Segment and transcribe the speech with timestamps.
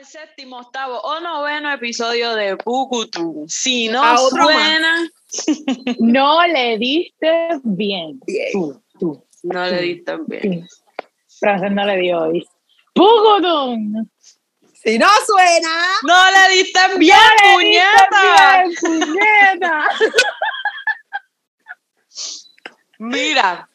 [0.00, 3.44] al séptimo, octavo o noveno episodio de Pucutu.
[3.48, 5.06] Si no suena,
[5.98, 8.18] no le diste bien.
[8.52, 9.22] Tú, tú.
[9.42, 10.66] No le diste bien.
[11.38, 12.48] Frances no le dio hoy.
[12.94, 13.76] ¡Pucutu!
[14.72, 18.62] Si no suena, no le diste bien, no puñeta.
[18.62, 19.88] Bien, puñeta.
[22.98, 23.68] Mira.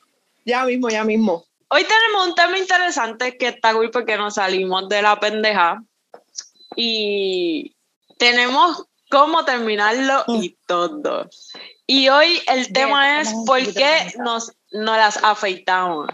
[0.44, 1.46] Ya mismo, ya mismo.
[1.68, 5.84] Hoy tenemos un tema interesante que está cool porque nos salimos de la pendeja
[6.76, 7.76] y
[8.18, 10.56] tenemos cómo terminarlo y mm.
[10.68, 11.30] todo.
[11.88, 16.10] Y hoy el tema es por qué nos, nos las afeitamos.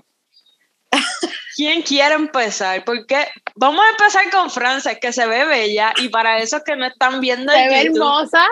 [1.55, 2.83] ¿Quién quiere empezar?
[2.83, 6.85] Porque vamos a empezar con Frances, que se ve bella, y para esos que no
[6.85, 8.45] están viendo se ve hermosa.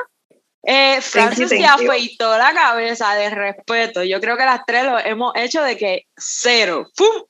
[0.63, 4.03] Eh, Frances se afeitó la cabeza de respeto.
[4.03, 6.89] Yo creo que las tres lo hemos hecho de que cero.
[6.95, 7.23] ¡Pum!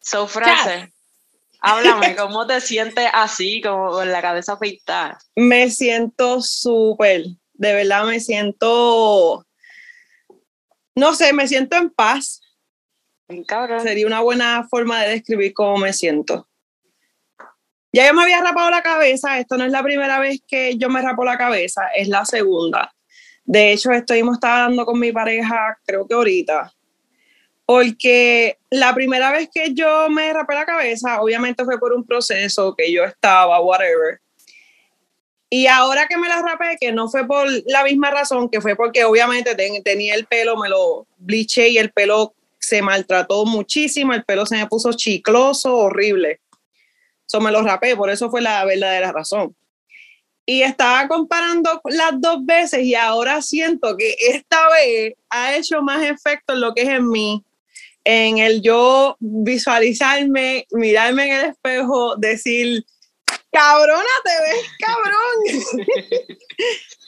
[0.00, 0.90] So, Frances,
[1.66, 5.18] háblame, ¿cómo te sientes así, como con la cabeza afeitada?
[5.34, 9.44] Me siento súper, de verdad me siento,
[10.94, 12.40] no sé, me siento en paz.
[13.82, 16.48] Sería una buena forma de describir cómo me siento.
[17.92, 20.88] Ya yo me había rapado la cabeza, esto no es la primera vez que yo
[20.88, 22.94] me rapo la cabeza, es la segunda.
[23.44, 26.72] De hecho, estuvimos hablando con mi pareja, creo que ahorita,
[27.66, 32.74] porque la primera vez que yo me rapé la cabeza, obviamente fue por un proceso
[32.76, 34.20] que yo estaba, whatever.
[35.50, 38.76] Y ahora que me la rapé, que no fue por la misma razón, que fue
[38.76, 44.24] porque obviamente tenía el pelo, me lo bliché y el pelo se maltrató muchísimo, el
[44.24, 46.40] pelo se me puso chicloso, horrible.
[47.26, 49.56] Eso me lo rapé, por eso fue la verdadera razón.
[50.44, 56.04] Y estaba comparando las dos veces y ahora siento que esta vez ha hecho más
[56.04, 57.44] efecto en lo que es en mí
[58.08, 62.84] en el yo visualizarme, mirarme en el espejo, decir,
[63.50, 66.36] cabrona, te ves cabrón.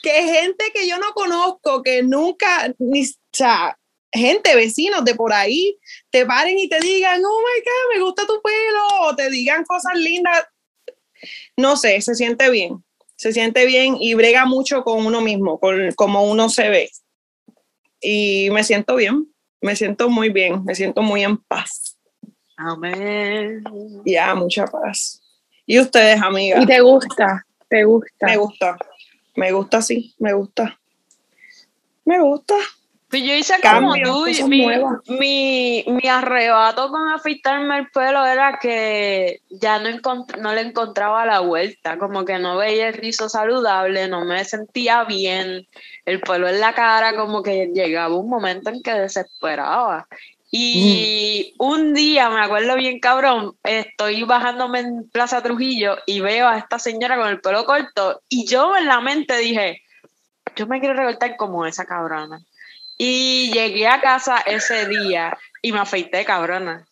[0.03, 3.79] que gente que yo no conozco, que nunca, ni, o sea,
[4.11, 8.27] gente, vecinos de por ahí, te paren y te digan, oh my God, me gusta
[8.27, 10.47] tu pelo, o te digan cosas lindas.
[11.55, 12.83] No sé, se siente bien,
[13.15, 16.91] se siente bien y brega mucho con uno mismo, con cómo uno se ve.
[18.01, 19.29] Y me siento bien
[19.61, 21.97] me siento muy bien, me siento muy en paz.
[22.57, 23.63] Amén.
[24.05, 25.21] Ya, mucha paz.
[25.65, 26.63] ¿Y ustedes, amigas?
[26.63, 27.45] ¿Y te gusta?
[27.69, 28.25] ¿Te gusta?
[28.25, 28.77] Me gusta.
[29.35, 30.79] Me gusta, sí, me gusta.
[32.03, 32.55] Me gusta.
[33.09, 34.67] Pues yo hice como tú, mi,
[35.07, 39.89] mi, mi, arrebato con afeitarme el pelo era que ya no,
[40.39, 45.05] no le encontraba la vuelta, como que no veía el rizo saludable, no me sentía
[45.05, 45.67] bien,
[46.05, 50.07] el pelo en la cara, como que llegaba un momento en que desesperaba.
[50.51, 51.63] Y mm.
[51.63, 56.77] un día, me acuerdo bien cabrón, estoy bajándome en Plaza Trujillo y veo a esta
[56.77, 59.81] señora con el pelo corto y yo en la mente dije,
[60.55, 62.39] yo me quiero recortar como esa cabrona.
[63.01, 66.85] Y llegué a casa ese día y me afeité, cabrona.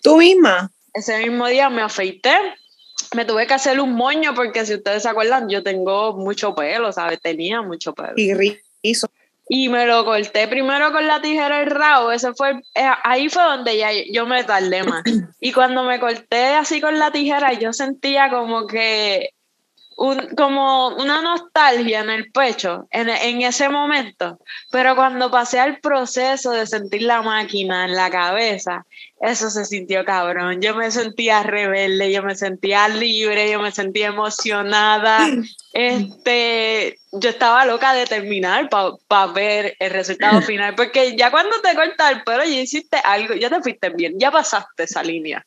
[0.00, 0.70] ¿Tú misma?
[0.94, 2.36] Ese mismo día me afeité.
[3.16, 6.92] Me tuve que hacer un moño porque si ustedes se acuerdan, yo tengo mucho pelo,
[6.92, 7.20] ¿sabes?
[7.20, 8.12] Tenía mucho pelo.
[8.14, 9.08] Y rizo.
[9.48, 12.12] Y me lo corté primero con la tijera el rabo.
[12.12, 15.02] Ese fue, eh, ahí fue donde ya yo me tardé más.
[15.40, 19.33] Y cuando me corté así con la tijera, yo sentía como que
[20.36, 24.38] como una nostalgia en el pecho en, en, ese momento,
[24.70, 28.84] pero cuando pasé al proceso de sentir la máquina en la cabeza,
[29.20, 30.60] eso se sintió cabrón.
[30.60, 35.26] Yo me sentía rebelde, yo me sentía libre, yo me sentía emocionada.
[35.76, 41.74] Este, yo estaba loca de terminar para ver el resultado final, porque ya cuando te
[41.74, 45.44] cortas el pelo ya hiciste algo, ya te fuiste bien, ya pasaste esa línea.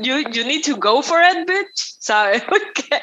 [0.00, 2.42] You, you need to go for it, bitch, ¿sabes?
[2.48, 3.02] Porque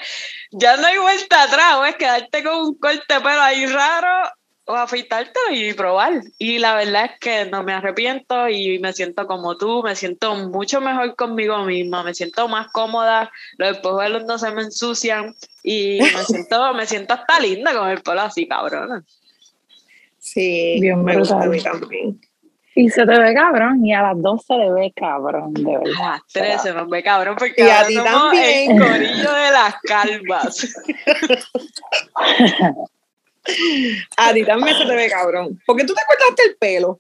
[0.58, 4.30] ya no hay vuelta atrás, es quedarte con un corte de pelo ahí raro
[4.66, 6.22] o afeitarte y probar.
[6.40, 10.34] Y la verdad es que no me arrepiento y me siento como tú, me siento
[10.36, 16.00] mucho mejor conmigo misma, me siento más cómoda, los espejuelos no se me ensucian y
[16.02, 19.06] me siento, me siento hasta linda con el pelo así, cabrón.
[20.18, 22.20] Sí, Bien me gusta a mí también.
[22.78, 25.94] Y se te ve cabrón, y a las dos se le ve cabrón, de verdad.
[25.98, 28.72] A las tres se nos ve cabrón, porque y a ti también.
[28.72, 30.76] el corillo de las calvas.
[34.18, 35.58] a ti también se te ve cabrón.
[35.66, 37.00] ¿Por qué tú te cortaste el pelo?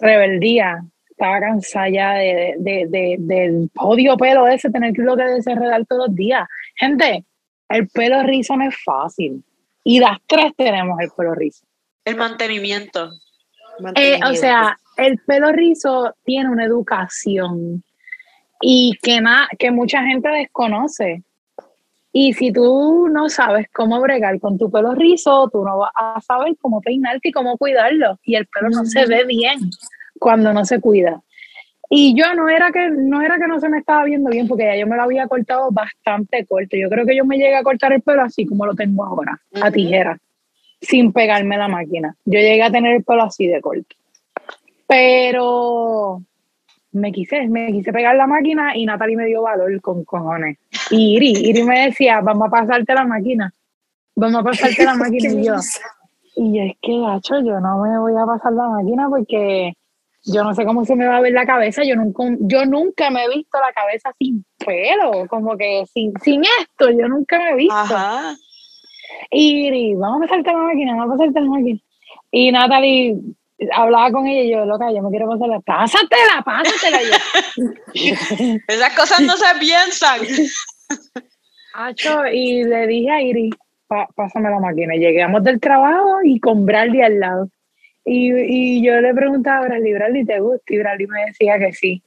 [0.00, 0.82] Rebeldía.
[1.10, 5.84] Estaba cansada ya de, de, de, del odio pelo ese, tener que lo que desenredar
[5.84, 6.48] todos los días.
[6.76, 7.26] Gente,
[7.68, 9.44] el pelo rizo no es fácil.
[9.84, 11.66] Y las tres tenemos el pelo rizo.
[12.06, 13.10] El mantenimiento.
[13.94, 17.82] Eh, o sea, el pelo rizo tiene una educación
[18.60, 19.20] y que,
[19.58, 21.22] que mucha gente desconoce.
[22.12, 26.20] Y si tú no sabes cómo bregar con tu pelo rizo, tú no vas a
[26.20, 28.18] saber cómo peinarte y cómo cuidarlo.
[28.24, 29.70] Y el pelo no se ve bien
[30.18, 31.22] cuando no se cuida.
[31.90, 34.64] Y yo no era que no era que no se me estaba viendo bien, porque
[34.64, 36.76] ya yo me lo había cortado bastante corto.
[36.76, 39.40] Yo creo que yo me llegué a cortar el pelo así como lo tengo ahora,
[39.62, 40.18] a tijera,
[40.80, 42.16] sin pegarme la máquina.
[42.24, 43.96] Yo llegué a tener el pelo así de corto.
[44.86, 46.22] Pero
[46.92, 50.58] me quise, me quise pegar la máquina y Natalie me dio valor con cojones.
[50.90, 53.52] Y Iri, Iri me decía, vamos a pasarte la máquina,
[54.14, 55.56] vamos a pasarte la máquina y yo.
[56.36, 59.72] Y es que, gacho, yo no me voy a pasar la máquina porque
[60.24, 63.10] yo no sé cómo se me va a ver la cabeza, yo nunca, yo nunca
[63.10, 67.50] me he visto la cabeza sin pelo, como que sin, sin esto, yo nunca me
[67.50, 67.74] he visto.
[67.74, 68.34] Ajá.
[69.30, 71.78] Y, vamos a pasarte la máquina, vamos a pasarte la máquina.
[72.30, 73.16] Y Natalie
[73.72, 77.16] hablaba con ella y yo, loca, yo me quiero pasarla, pásatela, pásatela.
[78.68, 80.20] Esas cosas no se piensan.
[82.32, 83.50] y le dije a Iri,
[84.14, 84.94] pásame la máquina.
[84.94, 87.50] Llegamos del trabajo y con Bradley al lado.
[88.04, 90.64] Y, y yo le preguntaba a Bradley, Bradley, ¿te gusta?
[90.68, 92.02] Y Bradley me decía que sí.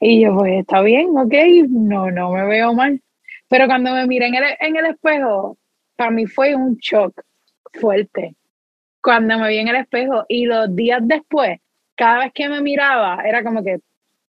[0.00, 1.34] Y yo, pues está bien, ok,
[1.68, 3.00] no, no me veo mal.
[3.48, 5.56] Pero cuando me miré en el, en el espejo,
[6.00, 7.12] para mí fue un shock
[7.74, 8.34] fuerte.
[9.02, 11.58] Cuando me vi en el espejo y los días después,
[11.94, 13.80] cada vez que me miraba, era como que,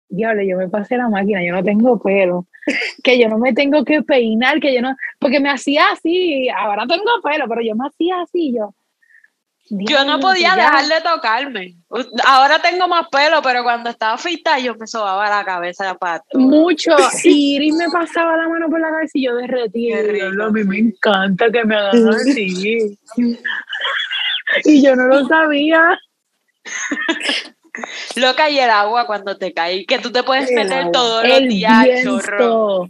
[0.09, 2.45] diablo, yo me pasé la máquina, yo no tengo pelo,
[3.05, 6.85] que yo no me tengo que peinar, que yo no, porque me hacía así, ahora
[6.85, 8.75] tengo pelo, pero yo me hacía así, yo,
[9.71, 11.75] yo no podía dejar de tocarme.
[12.25, 16.91] Ahora tengo más pelo, pero cuando estaba fita yo me sobaba la cabeza para Mucho.
[17.23, 19.99] Y Iris me pasaba la mano por la cabeza y yo derretía.
[19.99, 22.97] A mí me encanta que me hagan así.
[24.65, 25.97] y yo no lo sabía.
[28.15, 32.03] Loca y el agua cuando te cae, que tú te puedes meter todos los días,
[32.03, 32.89] chorro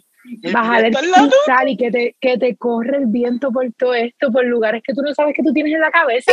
[0.51, 4.45] bajar el cristal y que te, que te corre el viento por todo esto, por
[4.45, 6.31] lugares que tú no sabes que tú tienes en la cabeza.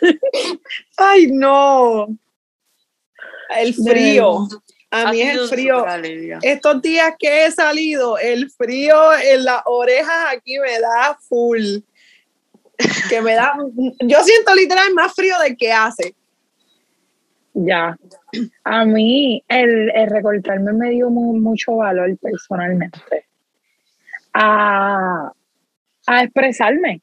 [0.96, 2.08] Ay, no.
[3.56, 4.48] El frío.
[4.90, 5.86] A mí es el frío.
[6.42, 11.78] Estos días que he salido, el frío en las orejas aquí me da full.
[13.08, 13.54] Que me da.
[14.00, 16.14] Yo siento literal más frío del que hace.
[17.54, 17.96] Ya.
[18.64, 23.26] A mí el, recortarme me dio mucho valor personalmente.
[24.32, 25.32] A,
[26.22, 27.02] expresarme,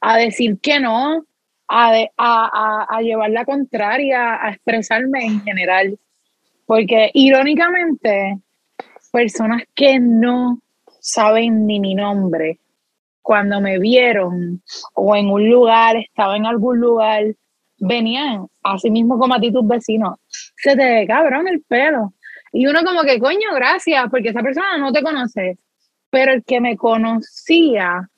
[0.00, 1.24] a decir que no,
[1.68, 5.98] a, a, llevar la contraria, a expresarme en general.
[6.64, 8.38] Porque irónicamente,
[9.12, 10.60] personas que no
[11.00, 12.60] saben ni mi nombre,
[13.22, 14.62] cuando me vieron
[14.94, 17.34] o en un lugar, estaba en algún lugar
[17.78, 22.14] venían, así mismo como a ti tus vecinos, se te ve cabrón el pelo.
[22.52, 25.58] Y uno como que, coño, gracias, porque esa persona no te conoce.
[26.10, 28.08] Pero el que me conocía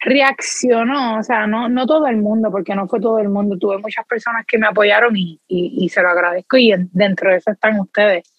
[0.00, 3.78] reaccionó, o sea, no, no todo el mundo, porque no fue todo el mundo, tuve
[3.78, 7.80] muchas personas que me apoyaron y, y, se lo agradezco y dentro de eso están
[7.80, 8.32] ustedes.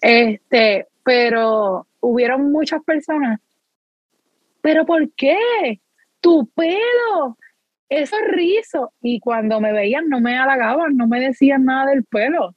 [0.00, 3.40] Este, pero hubieron muchas personas.
[4.62, 5.80] ¿Pero por qué?
[6.20, 7.36] Tu pelo,
[7.90, 8.88] esos rizos.
[9.02, 12.54] Y cuando me veían no me halagaban, no me decían nada del pelo.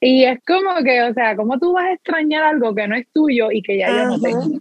[0.00, 3.06] Y es como que, o sea, ¿cómo tú vas a extrañar algo que no es
[3.12, 4.60] tuyo y que ya yo no tengo?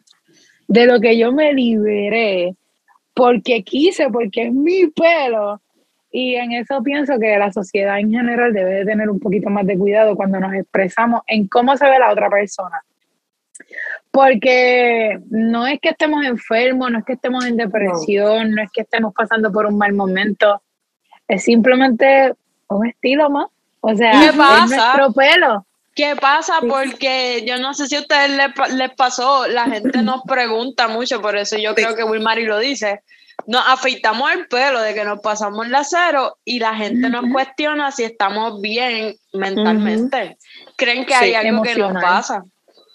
[0.68, 2.56] De lo que yo me liberé
[3.14, 5.62] porque quise, porque es mi pelo.
[6.12, 9.66] Y en eso pienso que la sociedad en general debe de tener un poquito más
[9.66, 12.82] de cuidado cuando nos expresamos en cómo se ve la otra persona.
[14.20, 18.82] Porque no es que estemos enfermos, no es que estemos en depresión, no, es que
[18.82, 20.62] estemos pasando por un mal momento,
[21.26, 22.34] es simplemente
[22.68, 23.48] un estilo más.
[23.80, 24.64] O sea, ¿Qué pasa?
[24.66, 25.66] es nuestro pelo.
[25.96, 26.56] ¿Qué pasa?
[26.68, 28.32] Porque yo no sé si a ustedes
[28.74, 33.00] les, pasó, la gente nos pregunta mucho, por eso yo creo que Wilmary lo dice.
[33.48, 37.90] Nos afeitamos el pelo de que nos pasamos el acero y la gente nos cuestiona
[37.94, 40.38] si estamos bien mentalmente.
[40.76, 42.44] Creen que hay algo que nos pasa.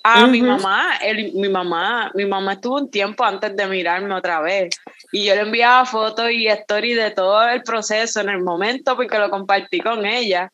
[0.07, 0.99] Ah, mi mamá,
[1.33, 4.69] mi mamá, mi mamá estuvo un tiempo antes de mirarme otra vez
[5.13, 9.19] y yo le enviaba fotos y stories de todo el proceso en el momento porque
[9.19, 10.53] lo compartí con ella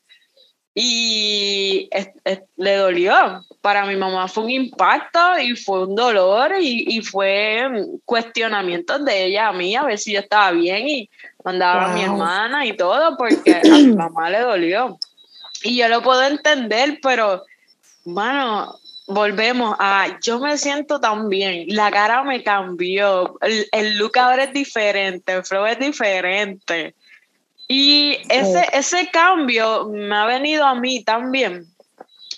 [0.73, 1.90] y
[2.59, 3.45] le dolió.
[3.61, 9.49] Para mi mamá fue un impacto y fue un dolor y, fue cuestionamientos de ella
[9.49, 11.11] a mí a ver si yo estaba bien y
[11.45, 14.97] mandaba a mi hermana y todo porque a mi mamá le dolió.
[15.64, 17.42] Y yo lo puedo entender, pero,
[18.04, 18.78] bueno,
[19.10, 24.52] volvemos a yo me siento tan bien, la cara me cambió, el, look ahora es
[24.52, 26.94] diferente, el flow es diferente.
[27.68, 31.66] Y ese, ese cambio me ha venido a mí también.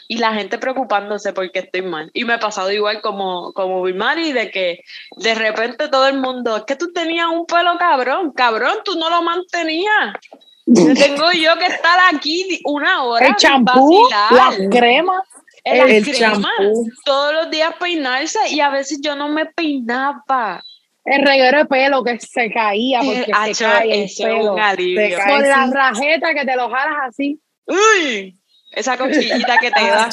[0.08, 2.10] y la gente preocupándose porque estoy mal.
[2.12, 4.84] Y me ha pasado igual como, como Mari, de que
[5.16, 9.08] de repente todo el mundo, es que tú tenías un pelo cabrón, cabrón, tú no
[9.08, 10.16] lo mantenías.
[10.66, 13.28] Tengo yo que estar aquí una hora.
[13.28, 15.22] El champú, las cremas.
[15.64, 16.90] El, champú.
[17.04, 20.62] Todos los días peinarse y a veces yo no me peinaba.
[21.04, 24.54] El reguero de pelo que se caía porque se cae el pelo.
[24.54, 27.40] Con la rajeta que te lo jalas así.
[27.66, 28.37] Uy,
[28.73, 30.11] esa cochillita que te da.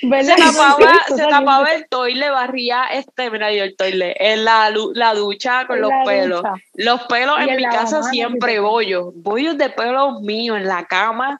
[0.00, 5.12] Se tapaba, se tapaba el toile, barría este, mira yo el toile, en la, la
[5.12, 6.42] ducha con los pelos.
[6.74, 11.38] Los pelos en mi casa siempre bollos, bollos de pelos míos en la cama.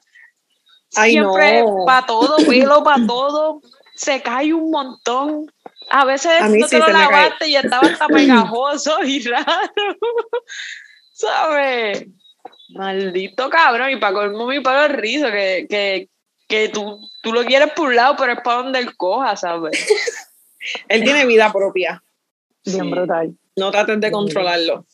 [0.89, 3.61] Siempre para todo, pelo para todo.
[3.95, 5.51] Se cae un montón.
[5.89, 9.45] A veces no te lo lavaste y estaba hasta pegajoso y raro.
[11.13, 12.05] ¿Sabes?
[12.69, 13.91] Maldito cabrón.
[13.91, 16.09] Y para colmo mi pelo rizo, que, que,
[16.47, 19.87] que tú, tú lo quieres por un lado, pero es para donde él coja, ¿sabes?
[20.87, 22.03] él tiene vida propia.
[22.63, 23.35] Bien brutal.
[23.55, 24.85] No traten de controlarlo.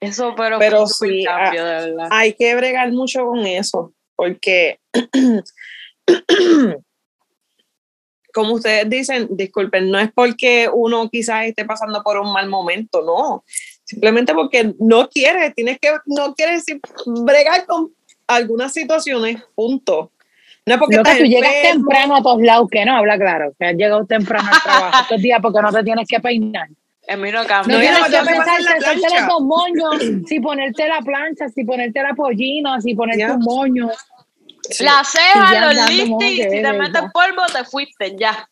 [0.00, 1.24] Eso, pero, pero sí,
[2.10, 4.80] hay que bregar mucho con eso, porque
[8.36, 13.00] como ustedes dicen, disculpen, no es porque uno quizás esté pasando por un mal momento,
[13.02, 13.44] no.
[13.84, 16.64] Simplemente porque no quiere, tienes que, no quieres
[17.06, 17.94] bregar con
[18.26, 20.12] algunas situaciones, punto.
[20.66, 23.74] No es porque tú llegas temprano a todos lados, que no, habla claro, que has
[23.74, 26.68] llegado temprano al trabajo estos días porque no te tienes que peinar.
[27.06, 27.76] En mí no cambia.
[27.76, 29.96] No, tienes que pensar los moños,
[30.28, 33.90] si ponerte la plancha, si ponerte la pollina, si ponerte un moño.
[34.80, 38.48] La ceja, los lifting, si te metes polvo, te fuiste, ya.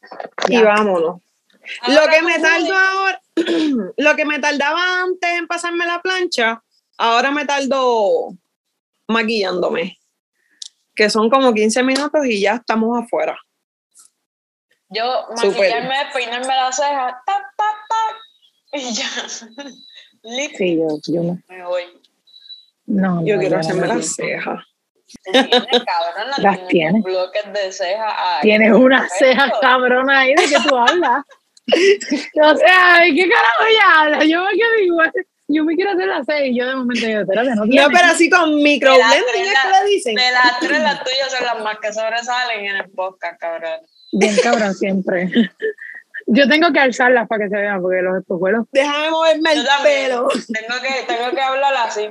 [0.49, 1.21] Y vámonos.
[1.89, 3.21] lo que me tardó ahora,
[3.97, 6.63] lo que me tardaba antes en pasarme la plancha,
[6.99, 8.37] ahora me tardó
[9.09, 9.99] maquillándome.
[10.95, 13.37] Que son como 15 minutos y ya estamos afuera.
[14.91, 18.24] Yo maquillarme, peinarme la ceja, ta, ta, ta,
[18.78, 19.09] y ya.
[20.57, 21.38] sí, yo, yo no.
[21.49, 21.83] Me voy.
[22.87, 24.64] No, yo quiero hacerme la ceja.
[26.38, 27.02] Las tienes.
[27.04, 28.40] Bloques de ceja.
[28.43, 31.25] Tienes una ceja cabrona ahí de que tú hablas.
[32.43, 34.25] o sea, ¿qué carajo ya hablas?
[34.26, 35.12] Yo me quedo igual.
[35.47, 38.07] Yo me quiero hacer la ceja y yo de momento digo, espérate, no No, pero
[38.07, 40.14] así con microblending, ¿qué le dicen?
[40.14, 43.81] De las tres, las tuyas son las más que sobresalen en el podcast, cabrón.
[44.12, 45.31] Bien cabrón siempre.
[46.26, 48.66] Yo tengo que alzarlas para que se vean, porque los espejuelos.
[48.73, 50.28] Déjame moverme el pelo.
[50.28, 52.09] Tengo que, tengo que hablar así.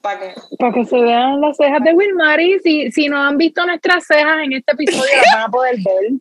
[0.00, 0.34] ¿Para qué?
[0.58, 2.58] Para que se vean las cejas de Wilmary.
[2.60, 6.12] Si, si no han visto nuestras cejas en este episodio, las van a poder ver.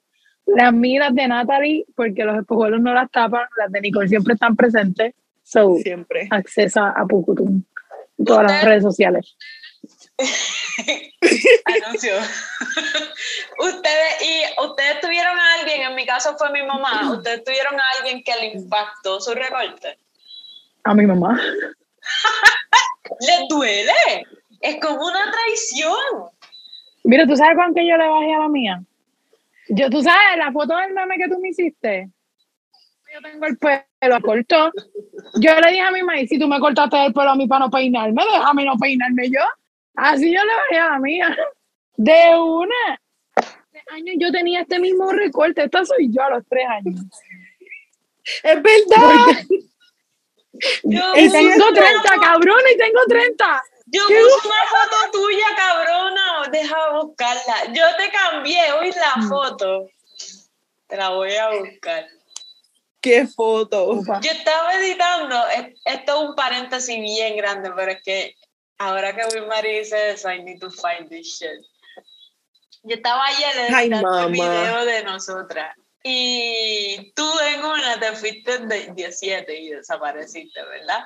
[0.46, 4.56] Las miras de Natalie, porque los espejuelos no las tapan, las de Nicole siempre están
[4.56, 5.13] presentes.
[5.44, 6.27] So, siempre.
[6.30, 7.63] Accesa a Pucutum.
[8.24, 9.36] Todas las redes sociales.
[11.84, 12.13] Anuncio.
[13.60, 17.84] ustedes y ustedes tuvieron a alguien, en mi caso fue mi mamá, ustedes tuvieron a
[17.98, 19.98] alguien que le impactó su recorte.
[20.84, 21.39] A mi mamá.
[23.20, 24.27] ¿Le duele?
[24.62, 26.30] Es como una traición.
[27.03, 28.82] Mira, ¿tú sabes cuánto yo le bajé a la mía?
[29.70, 32.10] Yo, ¿tú sabes la foto del meme que tú me hiciste?
[33.13, 34.72] Yo tengo el pelo corto.
[35.36, 37.65] Yo le dije a mi mamá, si tú me cortaste el pelo a mí para
[37.65, 39.42] no peinarme, déjame no peinarme yo.
[39.96, 41.38] Así yo le bajé a la mía.
[41.96, 43.02] De una.
[43.92, 45.64] años yo tenía este mismo recorte.
[45.64, 47.02] Esta soy yo a los tres años.
[48.44, 49.46] Es verdad.
[51.16, 53.64] y tengo 30, cabrón, y tengo 30.
[53.88, 56.50] Yo puse una foto tuya, cabrona.
[56.52, 57.74] Deja buscarla.
[57.74, 59.30] Yo te cambié hoy la mm.
[59.30, 59.90] foto.
[60.88, 62.08] Te la voy a buscar.
[63.02, 64.02] ¿Qué foto?
[64.22, 65.36] Yo estaba editando.
[65.86, 68.36] Esto es un paréntesis bien grande, pero es que
[68.77, 71.65] ahora que Wilmary dice eso, I need to find this shit.
[72.84, 78.94] Yo estaba ayer editando el video de nosotras y tú en una te fuiste de
[78.94, 81.03] 17 y desapareciste, ¿verdad?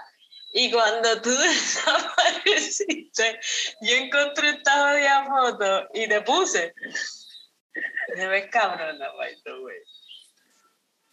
[0.53, 3.39] Y cuando tú desapareciste,
[3.81, 6.74] yo encontré esta jodida foto y te puse.
[8.15, 9.77] Me ves cabrona, by the way.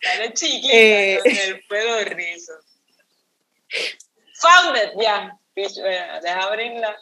[0.02, 1.18] Dale chiquita eh.
[1.23, 2.54] con el pelo rizo.
[4.40, 5.00] Found it, ya.
[5.00, 5.38] Yeah.
[5.54, 6.96] Deja abrirla.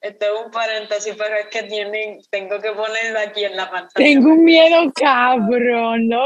[0.00, 3.92] Este es un paréntesis, pero es que tienen, tengo que ponerlo aquí en la pantalla.
[3.94, 6.24] Tengo un miedo cabrón, ¿no?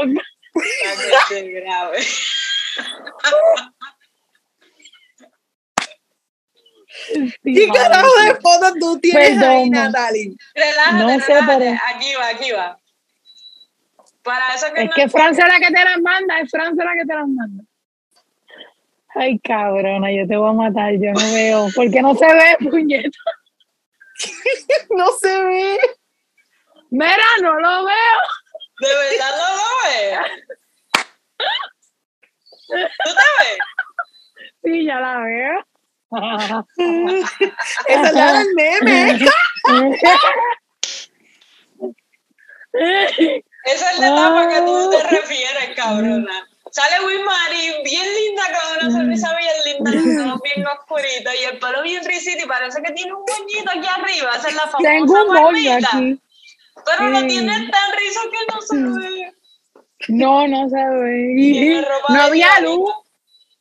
[1.29, 1.97] grave.
[7.43, 10.35] ¿Qué carajo de fotos tú tienes ahí, Natalie?
[10.53, 11.77] Relájate, no sé, pero...
[11.93, 12.79] Aquí va, aquí va.
[14.23, 16.93] Para eso que es que Francia es la que te las manda, es Francia la
[16.93, 17.63] que te las manda.
[19.17, 21.67] Ay, cabrona, yo te voy a matar, yo no veo.
[21.73, 23.17] ¿Por qué no se ve, puñeta?
[24.89, 25.79] no se ve.
[26.91, 28.19] Mira, no lo veo.
[28.79, 30.21] De verdad no lo veo.
[32.67, 33.57] ¿Tú te ves?
[34.63, 35.65] Sí, ya la veo.
[37.87, 39.27] Esa es la del meme.
[43.63, 46.47] Esa es la etapa que tú te refieres, cabrona.
[46.75, 49.91] Sale Wilmary bien linda con una sonrisa bien linda,
[50.25, 53.87] los bien oscuritos y el pelo bien risito y parece que tiene un moñito aquí
[53.87, 54.31] arriba.
[54.35, 56.19] Esa es la famosa Tengo un moño aquí.
[56.85, 57.27] Pero Sí.
[57.27, 59.33] tiene tan rizo que no se ve.
[60.09, 61.87] No, no se ve.
[62.09, 62.91] No había luz.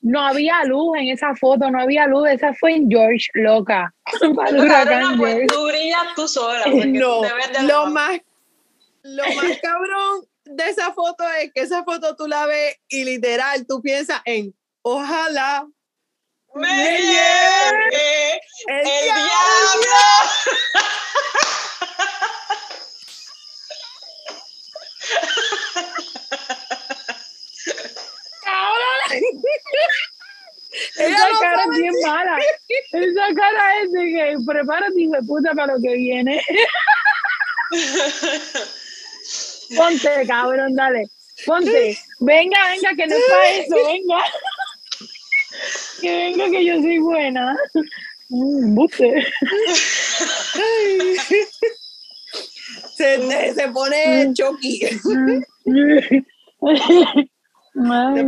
[0.00, 2.28] No había luz en esa foto, no había luz.
[2.30, 3.94] Esa fue en George, loca.
[4.21, 6.64] Cabrona, pues tú brillas tú sola.
[6.66, 7.23] No,
[7.62, 8.18] lo más,
[9.04, 13.66] lo más cabrón de esa foto es que esa foto tú la ves y literal
[13.66, 15.66] tú piensas en ojalá
[16.54, 19.23] ¡Me me lleve el, el diablo".
[19.25, 19.90] diablo!
[30.96, 32.38] Esa no cara es bien mala.
[32.92, 36.42] Esa cara es de que prepárate, hijo de puta, para lo que viene.
[39.76, 41.04] Ponte, cabrón, dale.
[41.47, 41.97] Ponte.
[42.21, 44.25] Venga, venga, que no es para eso, venga.
[46.00, 47.56] Que venga, que yo soy buena.
[48.28, 49.25] Buste.
[52.97, 54.59] se, se pone pone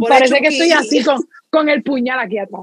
[0.08, 1.18] parece que estoy así con,
[1.50, 2.62] con el puñal aquí atrás.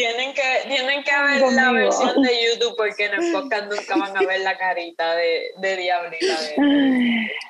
[0.00, 4.16] Tienen que, tienen que ver la versión de YouTube porque en el podcast nunca van
[4.16, 6.40] a ver la carita de, de Diablita.
[6.40, 6.56] De...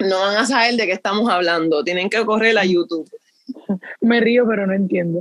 [0.00, 1.84] No van a saber de qué estamos hablando.
[1.84, 3.08] Tienen que correr a YouTube.
[4.00, 5.20] Me río, pero no entiendo.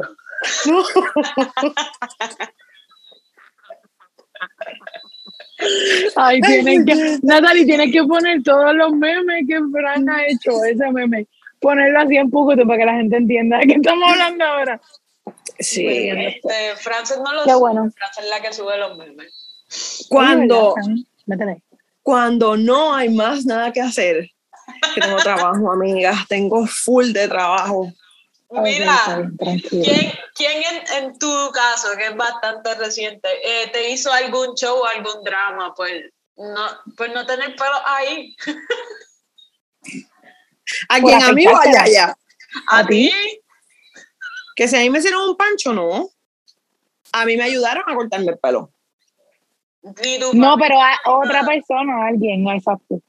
[6.15, 10.91] Ay, tienen que, Natalie, tienes que poner todos los memes que Fran ha hecho, ese
[10.91, 11.27] meme.
[11.59, 14.81] Ponerlo así en poco para que la gente entienda de qué estamos hablando ahora.
[15.59, 16.09] Sí.
[16.09, 17.91] Este, Frances no lo Qué sube, bueno.
[17.95, 20.05] Frances es la que sube los memes.
[20.09, 20.75] Cuando.
[21.25, 21.61] Métele.
[22.01, 24.31] cuando no hay más nada que hacer,
[24.95, 27.91] que tengo trabajo, amigas, tengo full de trabajo.
[28.51, 29.29] Mira.
[29.37, 34.79] ¿quién, quién en, en tu caso, que es bastante reciente, eh, te hizo algún show
[34.79, 35.73] o algún drama?
[35.75, 36.67] Pues no,
[36.97, 38.35] pues no tener pelo ahí.
[40.89, 41.23] ¿A Por quién?
[41.23, 41.85] ¿A mí o a afeitártela.
[41.85, 42.17] Yaya?
[42.67, 43.11] ¿A, ¿A ti?
[44.59, 46.09] Que si a mí me hicieron un pancho, no.
[47.13, 48.69] A mí me ayudaron a cortarme el pelo.
[50.33, 52.99] No, pero a otra persona, alguien, no exacto.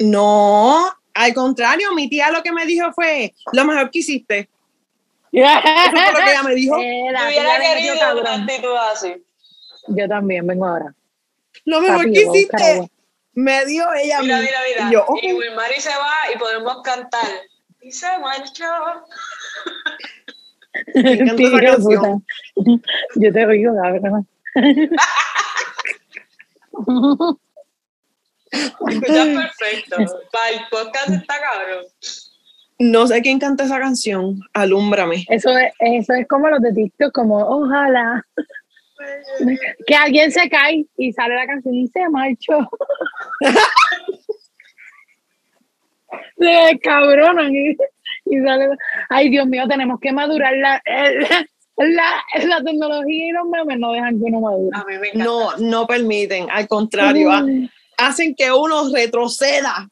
[0.00, 4.48] No, al contrario, mi tía lo que me dijo fue lo mejor que hiciste.
[5.30, 5.46] Eso
[5.92, 6.76] fue lo que ella me dijo.
[6.82, 8.42] Yo la hubiera tía le metió querido una cabrón.
[8.42, 9.24] actitud así.
[9.86, 10.92] Yo también, vengo ahora.
[11.64, 12.90] Lo mejor Papi, que hiciste.
[13.34, 14.88] Me dio ella Mira, mira, mira.
[14.88, 15.18] Y yo, ok.
[15.22, 17.28] Y Wilmary se va y podemos cantar.
[17.80, 18.64] Y se marchó.
[20.94, 22.24] Encanta esa Hijo de canción.
[22.54, 22.88] puta.
[23.16, 24.28] Yo te oigo, cabrón.
[28.50, 29.96] Escuchas perfecto.
[30.32, 31.84] Para el podcast está cabrón.
[32.80, 34.40] No sé quién canta esa canción.
[34.52, 35.24] Alúmbrame.
[35.28, 38.24] Eso es, eso es como los de TikTok, como ojalá
[39.86, 42.58] que alguien se cae y sale la canción y se marchó.
[46.38, 47.76] se cabronan y,
[48.30, 48.68] y sale.
[49.08, 50.82] Ay, Dios mío, tenemos que madurar la,
[51.76, 52.12] la,
[52.46, 54.68] la tecnología y los memes no dejan que uno madure.
[54.72, 55.24] A mí me encanta.
[55.24, 56.46] No, no permiten.
[56.50, 57.44] Al contrario, ha-
[57.98, 59.88] hacen que uno retroceda.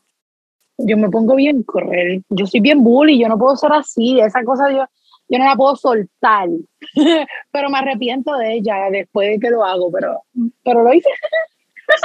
[0.79, 2.21] Yo me pongo bien correr.
[2.29, 4.21] Yo soy bien bully, yo no puedo ser así.
[4.21, 4.85] Esa cosa yo,
[5.29, 6.49] yo no la puedo soltar.
[7.53, 10.23] pero me arrepiento de ella después de que lo hago, pero,
[10.65, 11.09] pero lo hice.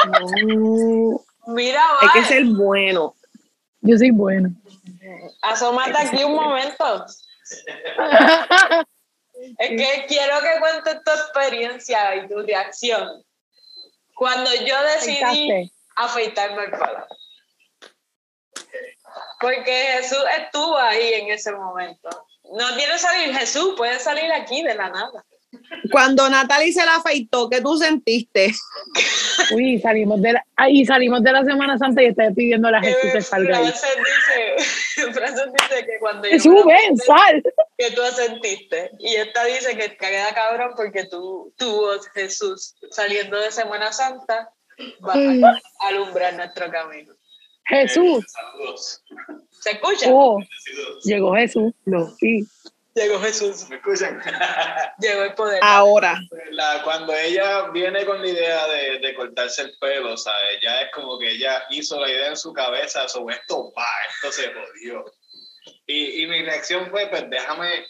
[0.07, 3.15] No, Mira, hay que ser bueno.
[3.81, 4.51] Yo soy buena.
[5.41, 7.05] Asómate aquí un momento.
[9.57, 13.23] Es que quiero que cuentes tu experiencia y tu reacción.
[14.15, 15.71] Cuando yo decidí Afeitaste.
[15.95, 17.07] afeitarme el pelo.
[19.39, 22.09] Porque Jesús estuvo ahí en ese momento.
[22.55, 25.25] No quiere salir Jesús, puede salir aquí de la nada.
[25.91, 28.53] Cuando Natalie se la afeitó, ¿qué tú sentiste?
[29.53, 32.81] Uy, salimos de la, ay, salimos de la Semana Santa y estoy pidiendo a la
[32.81, 33.57] Jesús que Eh, salga.
[33.59, 37.43] Frances dice, Frances dice que cuando yo ven, sal.
[37.77, 38.91] que tú sentiste.
[38.99, 44.51] Y esta dice que te queda cabrón porque tú, tú, Jesús, saliendo de Semana Santa,
[45.05, 47.13] va a alumbrar nuestro camino.
[47.65, 48.25] Jesús.
[48.27, 49.03] Saludos.
[49.61, 50.07] ¿Se escucha?
[50.09, 50.39] Oh,
[51.03, 51.71] llegó Jesús.
[51.85, 52.43] Lo sí.
[52.93, 53.69] Llegó Jesús.
[53.69, 54.21] ¿Me escuchan?
[54.99, 55.59] Llegó el poder.
[55.63, 56.19] Ahora.
[56.51, 60.59] La, cuando ella viene con la idea de, de, cortarse el pelo, ¿sabes?
[60.61, 64.31] Ya es como que ella hizo la idea en su cabeza sobre esto, va, esto
[64.31, 65.05] se jodió.
[65.85, 67.85] Y, y mi reacción fue, pues déjame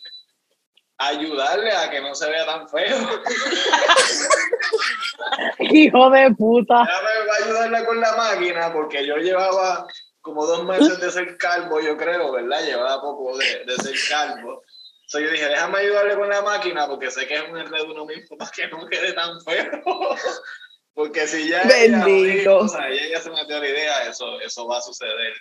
[0.98, 2.98] ayudarle a que no se vea tan feo.
[5.60, 6.86] Hijo de puta.
[6.86, 7.10] Déjame
[7.44, 9.88] ayudarle con la máquina porque yo llevaba
[10.22, 12.64] como dos meses de ser calvo, yo creo, ¿verdad?
[12.64, 14.64] Llevaba poco de, de ser calvo.
[15.13, 18.06] Entonces yo dije, déjame ayudarle con la máquina porque sé que es un enredo uno
[18.06, 19.69] mismo para que no quede tan feo.
[20.93, 22.60] porque si ya Bendito.
[22.60, 25.34] o sea, ella ya se metió la idea, eso, eso va a suceder.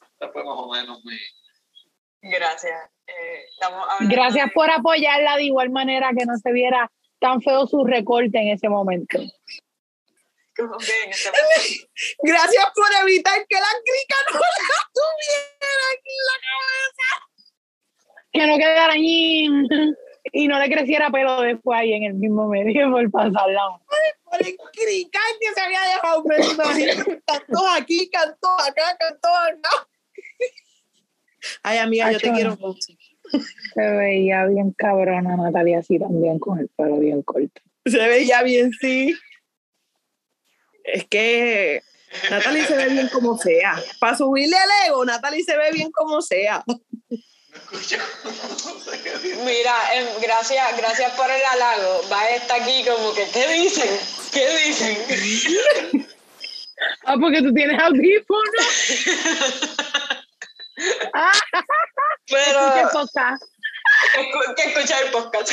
[0.00, 1.18] Esta fue más o menos mi...
[2.22, 2.90] Gracias.
[3.06, 7.84] Eh, estamos Gracias por apoyarla de igual manera que no se viera tan feo su
[7.84, 9.18] recorte en ese momento.
[9.18, 10.62] Este
[12.22, 17.33] Gracias por evitar que la crica no la tuviera aquí en la cabeza
[18.34, 19.48] que no quedara allí
[20.32, 23.62] y no le creciera pelo después ahí en el mismo medio por pasarla.
[24.24, 29.88] Por el crical que se había dejado medio Cantó aquí, cantó acá, cantó acá.
[31.62, 32.92] Ay, amiga, yo te quiero mucho.
[33.74, 37.62] Se veía bien cabrona Natalia así también con el pelo bien corto.
[37.86, 39.14] Se veía bien, sí.
[40.84, 41.82] Es que
[42.30, 43.76] Natalie se ve bien como sea.
[44.00, 46.64] Para subirle el ego, Natalie se ve bien como sea.
[49.44, 52.02] Mira, em, gracias, gracias por el halago.
[52.10, 54.00] Va estar aquí como que, ¿qué dicen?
[54.32, 56.08] ¿Qué dicen?
[57.06, 58.66] ah, porque tú tienes audífonos.
[62.26, 63.42] pero ¿Qué podcast?
[64.14, 65.50] Que, que escuchar el podcast.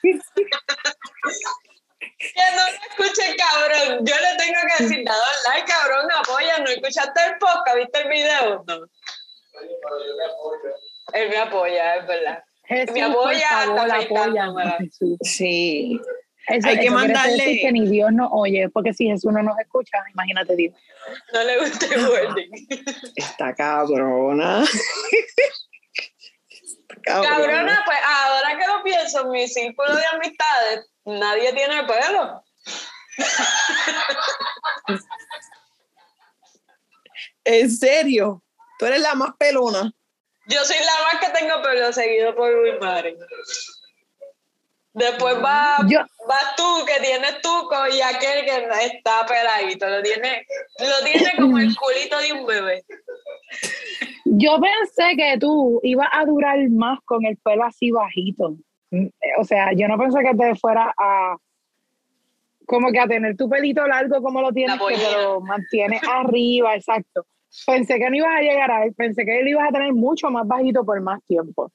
[0.00, 0.12] que
[2.56, 4.04] no me escuche, cabrón.
[4.04, 6.58] Yo le tengo que decir, dado like, cabrón, apoya.
[6.58, 7.76] ¿No escuchaste el podcast?
[7.76, 8.64] ¿Viste el video?
[8.66, 8.86] No.
[11.12, 12.42] Él me apoya, es verdad.
[12.66, 14.78] Jesús, me apoya favor, hasta apoya.
[15.22, 16.00] Sí.
[16.46, 19.42] Eso, Hay que eso mandarle- decir que ni Dios nos oye, porque si Jesús no
[19.42, 20.74] nos escucha, imagínate Dios.
[21.32, 22.50] No le gusta el wording.
[23.16, 24.62] Está cabrona.
[27.06, 32.42] Está Cabrona, pues ahora que lo pienso, en mi círculo de amistades, nadie tiene pelo.
[37.44, 38.42] En serio.
[38.78, 39.92] Tú eres la más pelona.
[40.46, 43.16] Yo soy la más que tengo pelo seguido por Luis Mari.
[44.92, 49.88] Después va, Yo, vas tú que tienes tuco y aquel que está peladito.
[49.88, 50.46] Lo tiene,
[50.78, 52.84] lo tiene como el culito de un bebé.
[54.24, 58.54] yo pensé que tú ibas a durar más con el pelo así bajito.
[58.90, 59.08] Mm,
[59.40, 61.36] O sea, yo no pensé que te fuera a
[62.66, 67.26] como que a tener tu pelito largo como lo tienes, que lo mantienes arriba, exacto.
[67.66, 70.28] Pensé que no ibas a llegar a él, pensé que lo ibas a tener mucho
[70.30, 71.70] más bajito por más tiempo.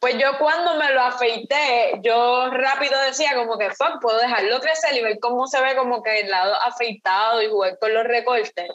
[0.00, 4.96] Pues yo cuando me lo afeité, yo rápido decía como que fuck, puedo dejarlo crecer
[4.96, 8.70] y ver cómo se ve como que el lado afeitado y jugar con los recortes.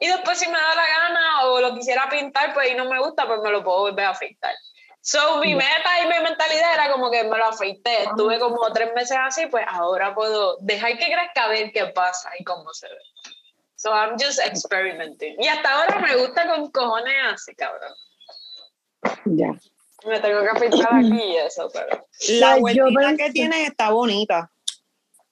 [0.00, 3.00] Y después si me da la gana o lo quisiera pintar, pues y no me
[3.00, 4.54] gusta, pues me lo puedo volver a afeitar.
[5.00, 8.04] So, mi meta y mi mentalidad era como que me lo afeité.
[8.04, 12.30] Estuve como tres meses así, pues ahora puedo dejar que crezca a ver qué pasa
[12.38, 12.98] y cómo se ve.
[13.78, 15.36] So, I'm just experimenting.
[15.38, 17.92] Y hasta ahora me gusta con cojones así, cabrón.
[19.24, 19.52] Ya.
[20.04, 22.04] Me tengo que afeitar aquí y eso, pero...
[22.40, 24.50] La vueltita que tienes está bonita.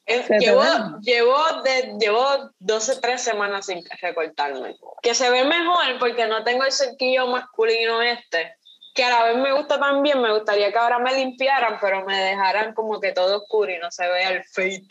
[0.06, 0.62] Eh, Llevo,
[1.00, 4.76] llevo, de, llevo 12, 3 semanas sin recortarme.
[5.02, 8.54] Que se ve mejor porque no tengo el cerquillo masculino este.
[8.94, 12.16] Que a la vez me gusta también, me gustaría que ahora me limpiaran, pero me
[12.16, 14.86] dejaran como que todo oscuro y no se vea el fade,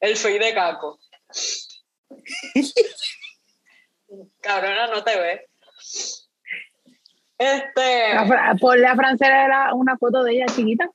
[0.00, 0.98] el fade de caco.
[4.40, 5.48] Cabrona, no te ve.
[7.38, 10.90] Este, La Fra- Ponle a Francela una foto de ella chiquita.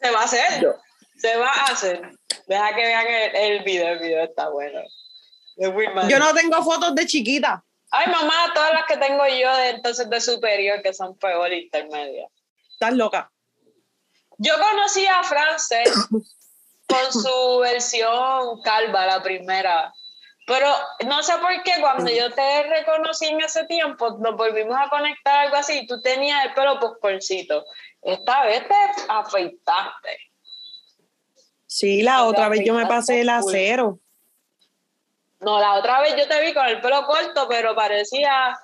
[0.00, 0.76] se va a hacer.
[1.16, 2.10] Se va a hacer.
[2.46, 4.80] Deja que vean el, el video, el video está bueno.
[5.56, 6.08] Es muy malo.
[6.08, 7.64] Yo no tengo fotos de chiquita.
[7.90, 12.28] Ay, mamá, todas las que tengo yo de entonces de superior, que son peor intermedia.
[12.72, 13.32] Estás loca.
[14.38, 15.88] Yo conocí a Frances
[16.86, 19.92] con su versión calva, la primera.
[20.46, 20.68] Pero
[21.06, 25.46] no sé por qué cuando yo te reconocí en ese tiempo, nos volvimos a conectar
[25.46, 27.64] algo así, y tú tenías el pelo poscorcito.
[28.02, 28.74] Esta vez te
[29.08, 30.18] afeitaste.
[31.66, 33.98] Sí, la Te otra vez yo me pasé el acero.
[35.40, 38.56] No, la otra vez yo te vi con el pelo corto, pero parecía,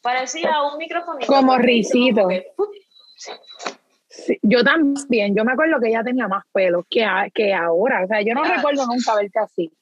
[0.00, 1.18] parecía un micrófono.
[1.26, 2.22] Como risito.
[2.22, 2.70] Como que, ¡pup!
[4.26, 8.04] Sí, yo también, yo me acuerdo que ella tenía más pelo que, a- que ahora.
[8.04, 8.54] O sea, yo no Ah.
[8.56, 9.72] recuerdo nunca verte así.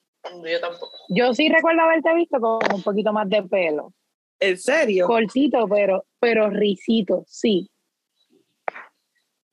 [0.45, 0.91] Yo tampoco.
[1.09, 3.93] Yo sí recuerdo haberte visto con un poquito más de pelo.
[4.41, 5.07] ¿En serio?
[5.07, 7.69] Cortito, pero, pero risito, sí.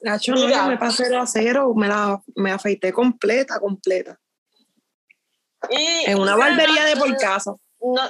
[0.01, 4.17] Nacho, no, me pasé el acero, me la me afeité completa, completa.
[5.69, 7.51] Y, En una barbería de por casa.
[7.81, 8.01] No,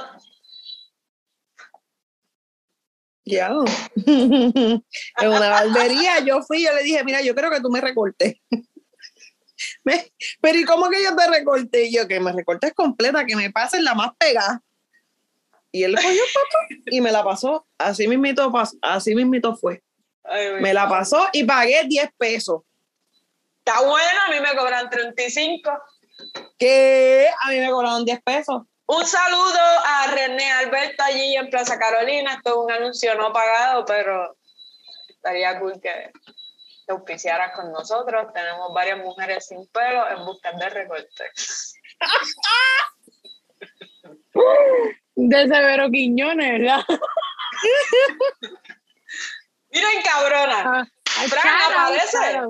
[3.30, 3.52] Ya.
[4.06, 4.84] en
[5.28, 8.36] una barbería yo fui, yo le dije, mira, yo creo que tú me recortes.
[9.84, 10.12] Me-
[10.42, 11.84] Pero ¿y cómo que yo te recorté?
[11.86, 14.62] Y yo, que me recortes completa, que me pases la más pegada.
[15.72, 17.68] Y él cogió papá y me la pasó.
[17.78, 19.84] Así mismito, pas- así mismito fue.
[20.24, 22.62] ay, Me la pasó y pagué 10 pesos.
[23.66, 25.70] Está bueno, a mí me cobran 35.
[26.58, 28.64] Que a mí me cobraron 10 pesos.
[28.92, 32.34] Un saludo a René Alberto allí en Plaza Carolina.
[32.34, 34.36] Esto es un anuncio no pagado, pero
[35.08, 36.12] estaría cool que
[36.88, 38.34] te auspiciaras con nosotros.
[38.34, 41.24] Tenemos varias mujeres sin pelo en busca de recorte.
[45.14, 46.84] De Severo Quiñones, ¿verdad?
[49.72, 50.64] Miren, cabrona.
[50.66, 50.88] Ah,
[51.28, 51.46] Fran,
[51.78, 52.42] aparece.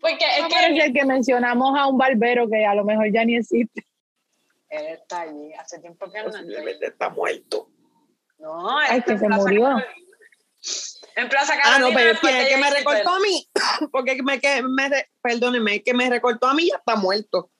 [0.00, 3.24] Porque es Aparece que el que mencionamos a un barbero que a lo mejor ya
[3.24, 3.87] ni existe.
[4.70, 5.52] Él está allí.
[5.54, 6.46] Hace tiempo que no está allí.
[6.48, 7.68] Posiblemente está muerto.
[8.38, 9.62] No, Ay, está que en se Plaza murió.
[9.64, 9.86] Carolina.
[11.16, 11.88] En Plaza Ah, Carolina.
[11.88, 13.48] no, pero es que de el que me recortó a mí,
[13.90, 14.90] porque me, que me,
[15.22, 17.50] perdóneme, el que me recortó a mí ya está muerto.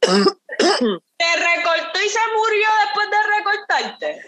[0.00, 4.22] ¿Te recortó y se murió después de recortarte?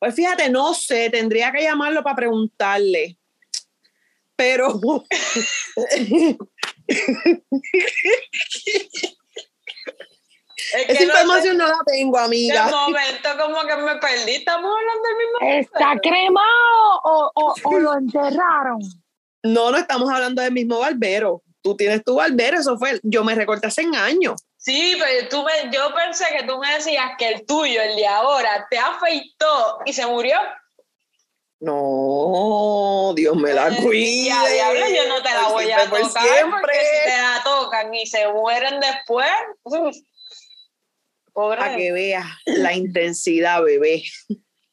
[0.00, 3.18] Pues fíjate, no sé, tendría que llamarlo para preguntarle.
[4.34, 4.72] Pero
[10.74, 12.66] Es que esa no información no la tengo, amiga.
[12.66, 14.34] De momento como que me perdí.
[14.36, 15.68] Estamos hablando del mismo.
[15.68, 18.80] ¿Está cremado o, o, o lo enterraron?
[19.42, 21.42] No, no estamos hablando del mismo barbero.
[21.62, 22.98] Tú tienes tu barbero, eso fue.
[23.02, 24.40] Yo me recorté hace años.
[24.56, 28.06] Sí, pero tú me, yo pensé que tú me decías que el tuyo, el de
[28.06, 30.36] ahora, te afeitó y se murió.
[31.60, 34.26] No, Dios me la Eh, cuide.
[34.26, 36.50] ya, diablo, yo no te la voy a tocar siempre.
[36.60, 39.30] porque si te la tocan y se mueren después.
[41.32, 41.58] Pobre.
[41.58, 44.02] Para que veas la intensidad, bebé.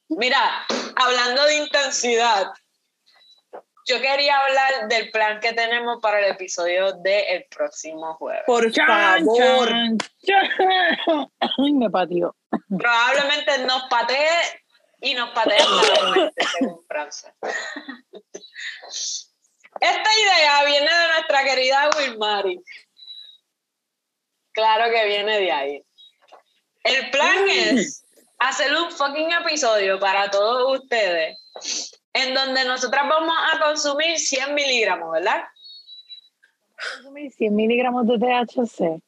[0.09, 2.51] Mira, hablando de intensidad,
[3.85, 8.43] yo quería hablar del plan que tenemos para el episodio del próximo jueves.
[8.45, 9.67] Por Chan, favor.
[9.69, 11.31] chan, chan.
[11.39, 12.35] Ay, me pateó.
[12.77, 14.27] Probablemente nos patee
[15.01, 17.33] y nos patee totalmente, según Francia.
[19.81, 22.61] Esta idea viene de nuestra querida Wilmary.
[24.51, 25.83] Claro que viene de ahí.
[26.83, 28.05] El plan es
[28.39, 31.37] hacer un fucking episodio para todos ustedes
[32.13, 35.43] en donde nosotras vamos a consumir 100 miligramos, ¿verdad?
[36.95, 39.01] consumir 100 miligramos de THC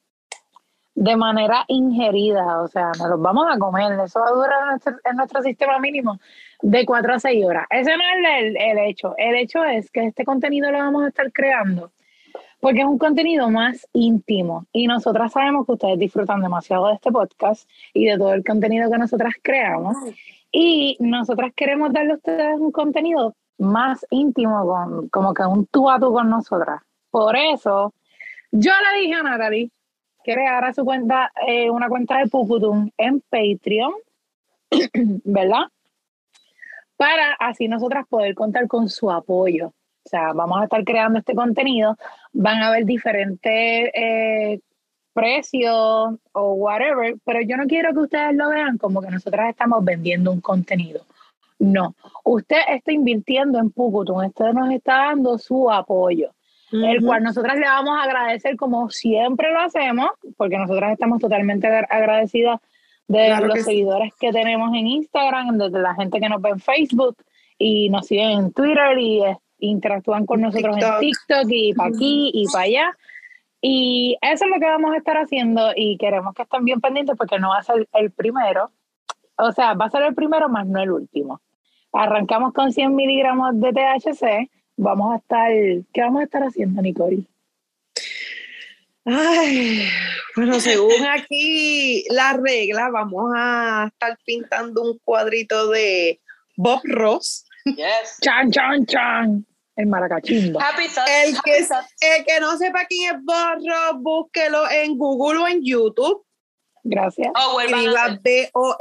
[0.93, 4.67] de manera ingerida, o sea, nos los vamos a comer, eso va a durar en
[4.67, 6.19] nuestro, en nuestro sistema mínimo
[6.62, 7.65] de 4 a 6 horas.
[7.69, 11.07] Ese no es el, el hecho, el hecho es que este contenido lo vamos a
[11.07, 11.91] estar creando
[12.62, 17.12] porque es un contenido más íntimo y nosotras sabemos que ustedes disfrutan demasiado de este
[17.12, 19.97] podcast y de todo el contenido que nosotras creamos
[20.52, 25.89] y nosotras queremos darle a ustedes un contenido más íntimo, con, como que un tú
[25.89, 26.82] a tú con nosotras.
[27.10, 27.93] Por eso,
[28.52, 29.71] yo le dije a Natalie
[30.24, 33.93] que creara su cuenta, eh, una cuenta de Puputum en Patreon,
[35.24, 35.65] ¿verdad?
[36.95, 39.74] Para así nosotras poder contar con su apoyo.
[40.05, 41.97] O sea, vamos a estar creando este contenido,
[42.33, 44.59] van a haber diferentes eh,
[45.13, 49.83] precios o whatever, pero yo no quiero que ustedes lo vean como que nosotras estamos
[49.83, 51.05] vendiendo un contenido.
[51.59, 56.31] No, usted está invirtiendo en Puputum, usted nos está dando su apoyo
[56.73, 61.67] el cual nosotras le vamos a agradecer como siempre lo hacemos, porque nosotras estamos totalmente
[61.67, 62.61] agra- agradecidas
[63.09, 63.65] de Claro los que sí.
[63.65, 67.17] seguidores que tenemos en Instagram, de la gente que nos ve en Facebook
[67.57, 70.93] y nos siguen en Twitter y eh, interactúan con nosotros TikTok.
[70.93, 72.97] en TikTok y para aquí y para allá.
[73.62, 77.15] Y eso es lo que vamos a estar haciendo y queremos que estén bien pendientes
[77.15, 78.71] porque no va a ser el primero,
[79.38, 81.41] o sea, va a ser el primero más no el último.
[81.93, 84.50] Arrancamos con 100 miligramos de THC.
[84.78, 85.52] Vamos a estar,
[85.93, 87.24] ¿qué vamos a estar haciendo, Nicole?
[89.04, 89.88] Ay,
[90.36, 96.19] bueno, según aquí la regla, vamos a estar pintando un cuadrito de
[96.56, 97.45] Bob Ross.
[97.65, 98.19] Yes.
[98.21, 99.45] Chan, chan, chan.
[99.75, 100.62] El maracachimba.
[100.63, 100.84] Happy.
[100.86, 101.88] El Happy que, Sauce.
[102.01, 106.25] el que no sepa quién es Bob Ross, búsquelo en Google o en YouTube.
[106.84, 107.31] Gracias.
[107.36, 108.19] Oh, a Escriba.
[108.21, 108.77] B-O-S-S-R-O-S-S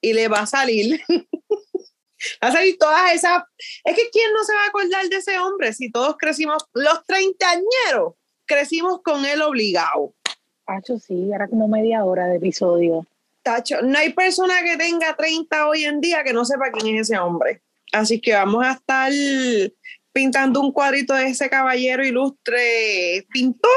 [0.00, 1.00] y le va a salir.
[2.42, 3.42] va a salir todas esas.
[3.84, 5.72] Es que ¿quién no se va a acordar de ese hombre?
[5.72, 10.14] Si todos crecimos, los treintañeros, crecimos con él obligado.
[10.66, 13.06] Hacho, sí, era como media hora de episodio.
[13.42, 17.10] Tacho, no hay persona que tenga 30 hoy en día que no sepa quién es
[17.10, 17.60] ese hombre.
[17.92, 19.12] Así que vamos a estar
[20.12, 23.70] pintando un cuadrito de ese caballero ilustre pintor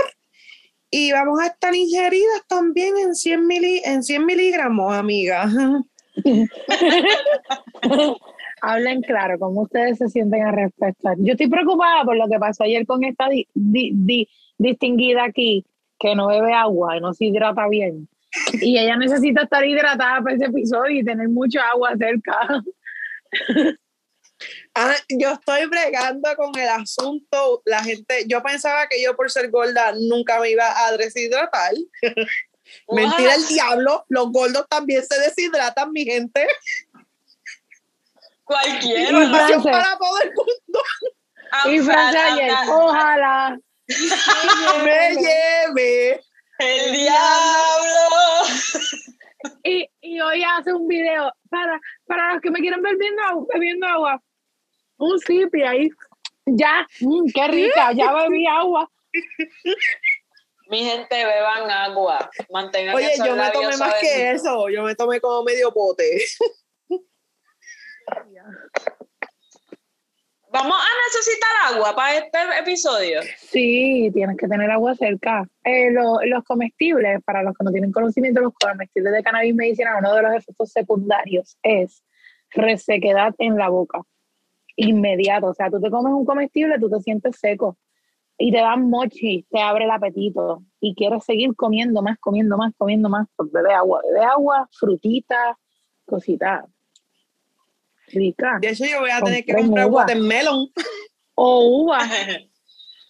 [0.90, 3.50] y vamos a estar ingeridas también en 100,
[3.84, 5.50] en 100 miligramos, amiga.
[8.62, 11.10] Hablen claro, ¿cómo ustedes se sienten al respecto?
[11.18, 13.28] Yo estoy preocupada por lo que pasó ayer con esta
[14.58, 15.66] distinguida aquí,
[16.00, 18.08] que no bebe agua y no se hidrata bien.
[18.54, 22.64] Y ella necesita estar hidratada para ese episodio y tener mucha agua cerca.
[24.78, 27.62] Ah, yo estoy bregando con el asunto.
[27.66, 31.74] La gente, yo pensaba que yo por ser gorda nunca me iba a deshidratar.
[32.90, 36.46] Mentira el diablo, los gordos también se deshidratan, mi gente.
[38.44, 39.32] Cualquiera.
[39.64, 40.84] para todo el mundo.
[41.72, 43.58] Y Francia, ojalá
[44.84, 46.22] me lleve
[46.60, 47.96] el diablo.
[49.64, 54.22] Y, y, hoy hace un video para, para los que me quieran bebiendo, bebiendo agua.
[54.98, 55.90] Un sipi ahí.
[56.46, 58.90] Ya, mm, qué rica, ya bebí agua.
[60.70, 62.30] Mi gente, beban agua.
[62.52, 64.70] Mantengan Oye, yo me tomé más que eso.
[64.70, 66.24] Yo me tomé como medio pote.
[70.56, 73.22] ¿Vamos a necesitar agua para este episodio?
[73.40, 75.46] Sí, tienes que tener agua cerca.
[75.66, 80.16] Eh, los comestibles, para los que no tienen conocimiento, los comestibles de cannabis medicinal, uno
[80.16, 82.06] de los efectos secundarios es
[82.52, 84.00] resequedad en la boca,
[84.76, 85.48] inmediato.
[85.48, 87.78] O sea, tú te comes un comestible, tú te sientes seco
[88.38, 92.74] y te dan mochi, te abre el apetito y quieres seguir comiendo más, comiendo más,
[92.78, 93.28] comiendo más.
[93.36, 95.56] Pues bebe agua, bebe agua, frutitas,
[96.06, 96.66] cositas
[98.08, 98.58] rica.
[98.62, 100.72] De hecho, yo voy a tener que comprar watermelon.
[101.34, 102.10] O uvas,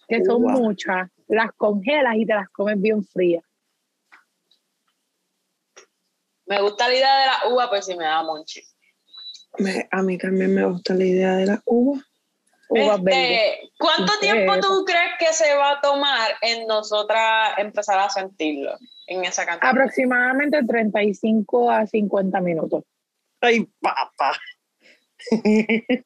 [0.08, 1.10] que son muchas.
[1.28, 3.44] Las congelas y te las comes bien frías.
[6.46, 8.62] Me gusta la idea de la uva, pues si me da monchi.
[9.90, 12.02] A mí también me gusta la idea de la uva.
[12.68, 18.76] Este, ¿Cuánto tiempo tú crees que se va a tomar en nosotras empezar a sentirlo
[19.06, 19.70] en esa cantidad?
[19.70, 22.82] Aproximadamente 35 a 50 minutos.
[23.40, 24.36] Ay, papá.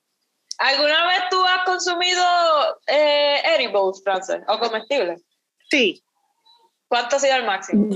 [0.59, 2.23] ¿Alguna vez tú has consumido
[2.87, 5.23] eh, edibles, Frances, o comestibles?
[5.71, 6.03] Sí.
[6.89, 7.89] ¿Cuánto ha sido el máximo?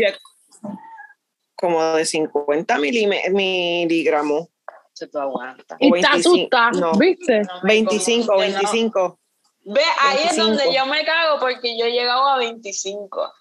[1.56, 4.48] Como de 50 miligramos.
[4.94, 5.76] Se te aguanta.
[5.80, 7.42] Y está asustado, ¿viste?
[7.64, 9.18] 25, 25.
[9.64, 13.32] Ve, ahí es donde yo me cago porque yo he llegado a 25.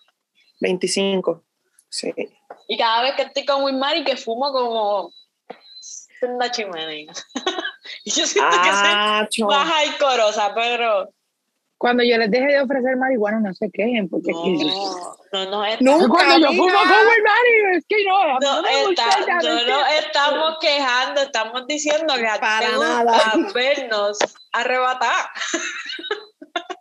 [0.60, 1.44] 25,
[1.90, 2.14] sí.
[2.68, 5.14] Y cada vez que estoy con Wilmar que fumo como
[6.22, 7.14] una chimenea.
[8.06, 11.10] yo siento que soy baja y corosa, pero...
[11.84, 14.32] Cuando yo les deje de ofrecer marihuana, no se quejen, porque...
[14.32, 14.48] No,
[15.34, 19.66] no, no, no Cuando yo fumo con el es que no, no, no, está, no,
[19.68, 23.34] no estamos quejando, estamos diciendo que Para nada.
[23.54, 24.18] vernos
[24.54, 25.26] arrebatar.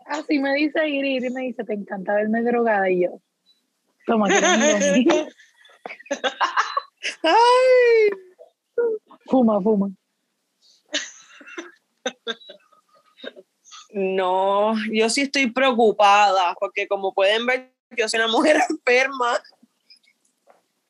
[0.07, 3.21] Así me dice Iris, y me dice, te encanta verme drogada, y yo,
[4.07, 4.37] toma, que
[7.25, 8.11] Ay.
[9.27, 9.91] Fuma, fuma.
[13.93, 19.39] No, yo sí estoy preocupada porque como pueden ver, yo soy una mujer enferma.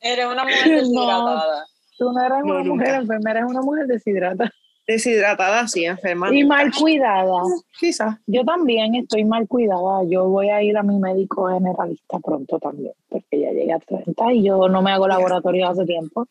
[0.01, 1.67] Eres una mujer deshidratada.
[1.99, 4.51] tú no eres una mujer enferma, eres una mujer deshidratada.
[4.87, 6.35] Deshidratada, sí, enferma.
[6.35, 7.43] Y mal cuidada.
[7.79, 8.17] Quizás.
[8.27, 10.03] Yo también estoy mal cuidada.
[10.09, 14.33] Yo voy a ir a mi médico generalista pronto también, porque ya llegué a 30
[14.33, 16.27] y yo no me hago laboratorio hace tiempo.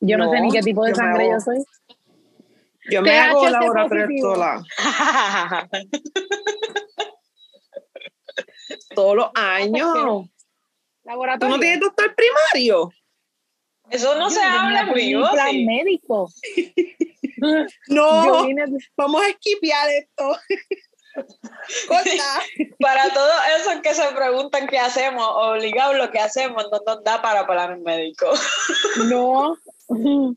[0.00, 1.62] Yo no, sé ni qué tipo de sangre yo soy.
[2.88, 4.62] Yo me hago laboratorio sola.
[8.94, 10.28] Todos los años.
[11.40, 12.92] ¿Tú no tienes doctor primario?
[13.90, 15.28] Eso no se habla en vivo.
[15.32, 16.30] plan médico.
[17.88, 18.46] no,
[18.96, 20.38] vamos a esquipear esto.
[22.78, 27.20] para todos esos que se preguntan qué hacemos, obligado lo que hacemos no nos da
[27.20, 28.30] para plan médico.
[29.08, 29.56] no,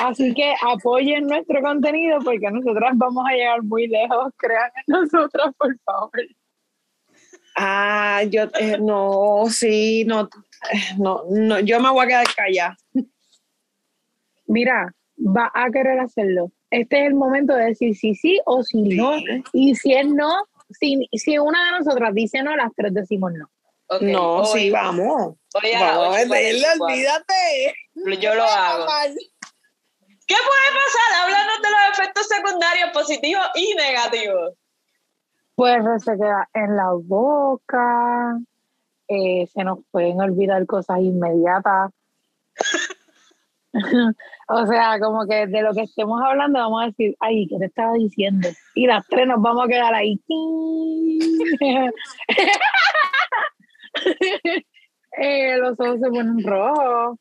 [0.00, 4.32] Así que apoyen nuestro contenido porque nosotras vamos a llegar muy lejos.
[4.36, 6.10] Crean en nosotras, por favor.
[7.56, 10.28] Ah, yo eh, no, sí, no,
[10.98, 12.76] no, no, yo me voy a quedar callada.
[14.46, 16.50] Mira, va a querer hacerlo.
[16.70, 19.12] Este es el momento de decir si sí o si no.
[19.52, 20.32] Y si es no,
[20.70, 23.50] si, si una de nosotras dice no, las tres decimos no.
[24.00, 25.34] No, sí, vamos.
[25.52, 27.74] vamos a meterle, olvídate.
[28.20, 28.86] Yo lo hago.
[30.26, 31.22] ¿Qué puede pasar?
[31.22, 34.54] Háblanos de los efectos secundarios positivos y negativos.
[35.56, 38.38] Pues se queda en la boca,
[39.08, 41.90] eh, se nos pueden olvidar cosas inmediatas.
[44.48, 47.66] o sea, como que de lo que estemos hablando vamos a decir, ay, ¿qué te
[47.66, 48.48] estaba diciendo?
[48.76, 50.20] Y las tres nos vamos a quedar ahí.
[55.18, 57.18] Eh, los ojos se ponen rojos.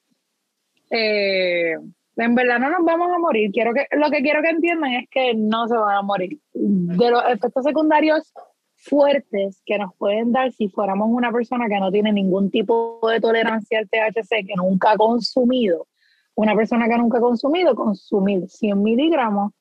[0.92, 1.74] Eh,
[2.18, 3.50] en verdad no nos vamos a morir.
[3.52, 6.38] Quiero que, lo que quiero que entiendan es que no se van a morir.
[6.54, 8.32] De los efectos secundarios
[8.76, 13.20] fuertes que nos pueden dar si fuéramos una persona que no tiene ningún tipo de
[13.20, 15.88] tolerancia al THC, que nunca ha consumido,
[16.36, 19.52] una persona que nunca ha consumido, consumir 100 miligramos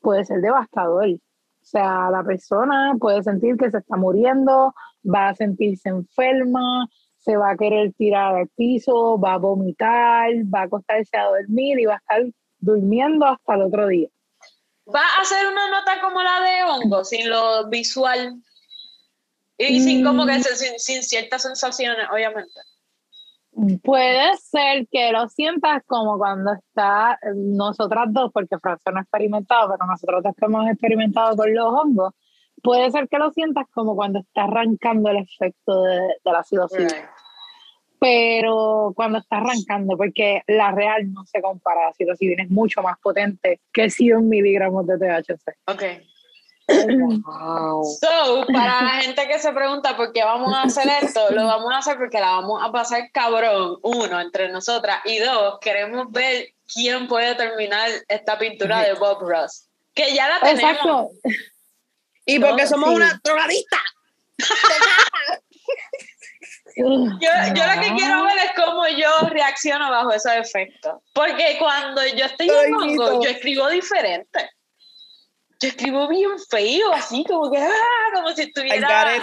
[0.00, 1.08] puede ser devastador.
[1.08, 4.74] O sea, la persona puede sentir que se está muriendo,
[5.04, 6.88] va a sentirse enferma,
[7.18, 11.78] se va a querer tirar al piso, va a vomitar, va a acostarse a dormir
[11.78, 14.08] y va a estar durmiendo hasta el otro día.
[14.92, 18.40] Va a hacer una nota como la de hongo, sin lo visual
[19.58, 20.78] y sin como que mm.
[20.78, 22.60] sin, ciertas sensaciones, obviamente.
[23.82, 29.70] Puede ser que lo sientas como cuando está nosotras dos, porque Francia no ha experimentado,
[29.70, 32.14] pero nosotros dos que hemos experimentado con los hongos,
[32.62, 37.10] puede ser que lo sientas como cuando está arrancando el efecto de, de la psilocibina.
[38.00, 42.96] Pero cuando está arrancando, porque la real no se compara, la psilocibina es mucho más
[43.00, 45.56] potente que 100 miligramos de THC.
[45.66, 45.82] Ok.
[46.68, 47.82] Wow.
[47.82, 51.72] So, para la gente que se pregunta por qué vamos a hacer esto, lo vamos
[51.72, 56.48] a hacer porque la vamos a pasar cabrón, uno, entre nosotras, y dos, queremos ver
[56.72, 59.66] quién puede terminar esta pintura de Bob Ross.
[59.94, 60.62] Que ya la tenemos.
[60.62, 61.10] Exacto.
[62.28, 63.78] Y porque somos una drogadista.
[66.76, 71.00] yo, yo lo que quiero ver es cómo yo reacciono bajo esos efectos.
[71.14, 74.50] Porque cuando yo estoy en Mongo, yo escribo diferente.
[75.58, 79.16] Yo escribo bien feo, así como que, ah, como si estuviera...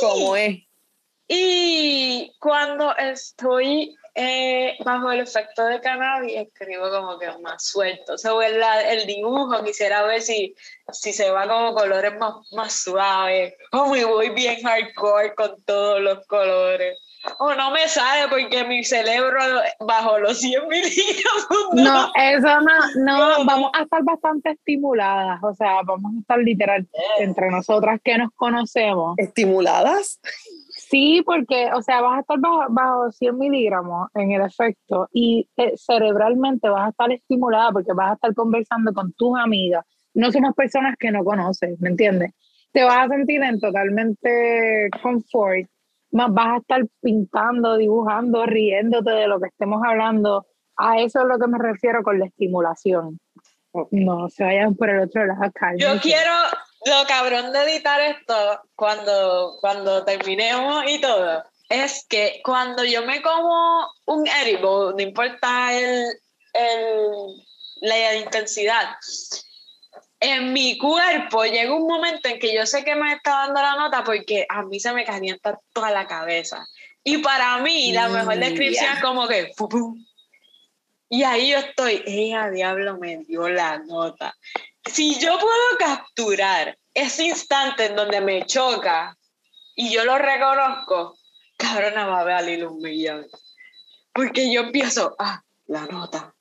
[0.00, 0.58] como es.
[1.28, 8.14] Y cuando estoy eh, bajo el efecto de cannabis escribo como que más suelto.
[8.14, 10.54] O sea, el, el dibujo quisiera ver si,
[10.92, 16.00] si se va como colores más, más suaves o me voy bien hardcore con todos
[16.00, 16.98] los colores.
[17.38, 19.40] O no me sale porque mi cerebro
[19.80, 21.22] bajo los 100 miligramos.
[21.72, 26.86] No, eso no, no, vamos a estar bastante estimuladas, o sea, vamos a estar literal
[27.18, 29.14] entre nosotras que nos conocemos.
[29.18, 30.20] ¿Estimuladas?
[30.92, 32.38] Sí, porque, o sea, vas a estar
[32.68, 38.10] bajo, 100 miligramos en el efecto y eh, cerebralmente vas a estar estimulada porque vas
[38.10, 39.86] a estar conversando con tus amigas.
[40.12, 42.32] No somos personas que no conoces, ¿me entiendes?
[42.72, 45.66] Te vas a sentir en totalmente confort,
[46.10, 50.44] más vas a estar pintando, dibujando, riéndote de lo que estemos hablando.
[50.76, 53.18] A eso es lo que me refiero con la estimulación.
[53.92, 55.40] No se vayan por el otro lado.
[55.78, 56.32] Yo quiero,
[56.84, 63.22] lo cabrón de editar esto, cuando, cuando terminemos y todo, es que cuando yo me
[63.22, 66.06] como un edible, no importa el,
[66.52, 67.44] el,
[67.80, 68.96] la intensidad,
[70.20, 73.74] en mi cuerpo llega un momento en que yo sé que me está dando la
[73.74, 76.66] nota porque a mí se me calienta toda la cabeza.
[77.04, 79.52] Y para mí, la mejor mm, descripción es como que...
[81.08, 84.34] Y ahí yo estoy, ella diablo me dio la nota
[84.86, 89.16] si yo puedo capturar ese instante en donde me choca
[89.74, 91.16] y yo lo reconozco,
[91.56, 93.26] cabrona va a valer un millón.
[94.12, 96.34] Porque yo empiezo, ah, la nota.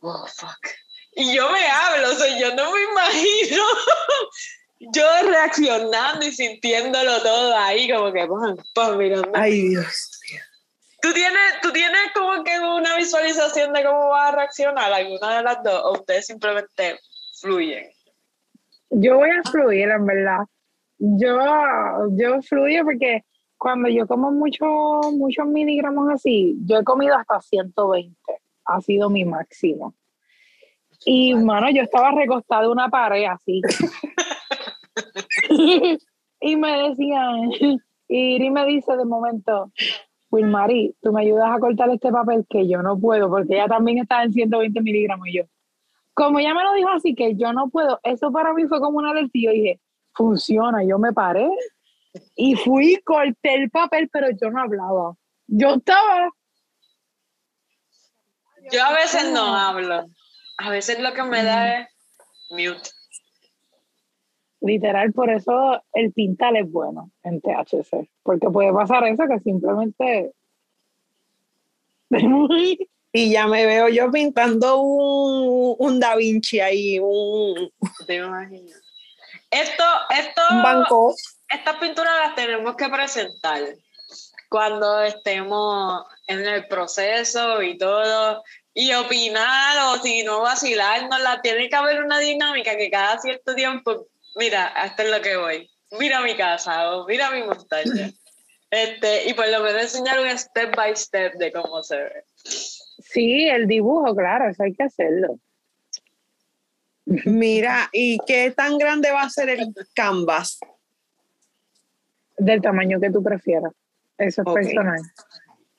[0.00, 0.68] Oh, fuck.
[1.12, 3.64] Y yo me hablo, o sea, yo no me imagino
[4.80, 8.28] yo reaccionando y sintiéndolo todo ahí, como que,
[8.74, 9.30] pues, mirando.
[9.34, 10.20] Ay, Dios
[11.00, 15.42] ¿Tú tienes, ¿Tú tienes como que una visualización de cómo va a reaccionar alguna de
[15.44, 15.80] las dos?
[15.84, 17.00] ¿O ustedes simplemente
[17.40, 17.86] fluyen?
[18.90, 20.40] Yo voy a fluir, en verdad.
[20.98, 21.38] Yo,
[22.12, 23.24] yo fluyo porque
[23.56, 24.66] cuando yo como mucho,
[25.12, 28.16] muchos miligramos así, yo he comido hasta 120.
[28.66, 29.94] Ha sido mi máximo.
[31.04, 33.62] Y, mano, yo estaba recostada en una pared así.
[36.40, 37.78] y me decían, y
[38.08, 39.70] Iri me dice de momento,
[40.30, 43.98] Wilmary, tú me ayudas a cortar este papel que yo no puedo, porque ella también
[43.98, 45.44] está en 120 miligramos y yo
[46.18, 48.98] como ya me lo dijo así que yo no puedo, eso para mí fue como
[48.98, 49.80] una y yo dije,
[50.12, 51.48] funciona, yo me paré
[52.34, 55.14] y fui, corté el papel, pero yo no hablaba.
[55.46, 56.28] Yo estaba...
[58.72, 60.06] Yo a veces no hablo.
[60.56, 61.88] A veces lo que me da es
[62.50, 62.90] mute.
[64.60, 70.32] Literal, por eso el pintar es bueno en THC, porque puede pasar eso que simplemente...
[73.12, 77.72] Y ya me veo yo pintando un, un Da Vinci ahí, un...
[78.06, 78.76] Te imagino.
[79.50, 80.42] Esto, esto...
[80.50, 81.14] Un banco.
[81.48, 83.62] Estas pinturas las tenemos que presentar.
[84.50, 88.42] cuando estemos en el proceso y todo,
[88.74, 94.06] y opinar o si no la Tiene que haber una dinámica que cada cierto tiempo,
[94.36, 95.70] mira, hasta es lo que voy.
[95.98, 98.10] Mira mi casa o mira mi montaña.
[98.70, 102.24] Este, y por lo menos enseñar un step by step de cómo se ve.
[103.10, 105.38] Sí, el dibujo, claro, eso hay que hacerlo.
[107.24, 110.60] Mira, ¿y qué tan grande va a ser el canvas?
[112.36, 113.72] Del tamaño que tú prefieras.
[114.18, 115.00] Eso es personal.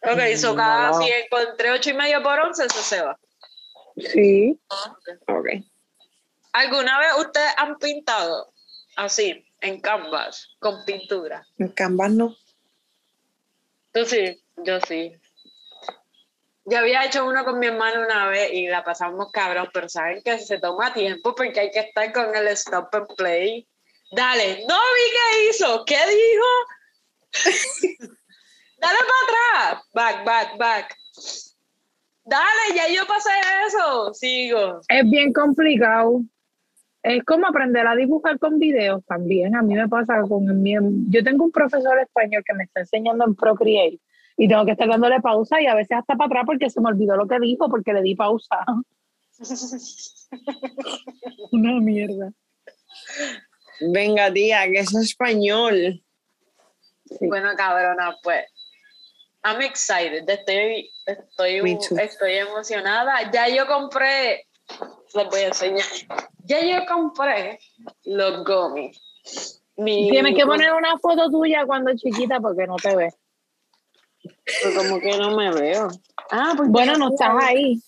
[0.02, 3.20] Ok, eso cada si encontré ocho y medio por once, eso se va.
[3.98, 4.60] Sí.
[5.28, 5.48] Ok.
[6.54, 8.52] ¿Alguna vez ustedes han pintado
[8.96, 11.46] así, en canvas, con pintura?
[11.60, 12.36] En canvas no.
[13.92, 15.19] Tú sí, yo sí.
[16.70, 20.22] Yo había hecho uno con mi hermano una vez y la pasamos cabrón, pero saben
[20.24, 23.68] que se toma tiempo porque hay que estar con el stop and play.
[24.12, 26.48] Dale, no vi qué hizo, ¿qué dijo?
[28.78, 30.96] Dale para atrás, back, back, back.
[32.24, 33.32] Dale, ya yo pasé
[33.68, 34.82] eso, sigo.
[34.88, 36.22] Es bien complicado.
[37.02, 39.56] Es como aprender a dibujar con videos también.
[39.56, 40.82] A mí me pasa con el mío.
[41.10, 44.00] Yo tengo un profesor español que me está enseñando en Procreate
[44.40, 46.88] y tengo que estar dándole pausa y a veces hasta para atrás porque se me
[46.88, 48.64] olvidó lo que dijo porque le di pausa.
[51.52, 52.32] Una mierda.
[53.82, 56.02] Venga, tía, que es español.
[57.20, 58.46] Bueno, cabrona, pues.
[59.44, 60.30] I'm excited.
[60.30, 63.30] Estoy, estoy, estoy emocionada.
[63.32, 64.48] Ya yo compré,
[65.16, 65.86] les voy a enseñar.
[66.46, 67.60] Ya yo compré
[68.06, 69.02] los gummies.
[69.76, 73.18] Tienes que poner una foto tuya cuando chiquita porque no te ves.
[74.62, 75.90] Pues como que no me veo.
[76.32, 77.82] Ah, pues bueno, no estás ahí.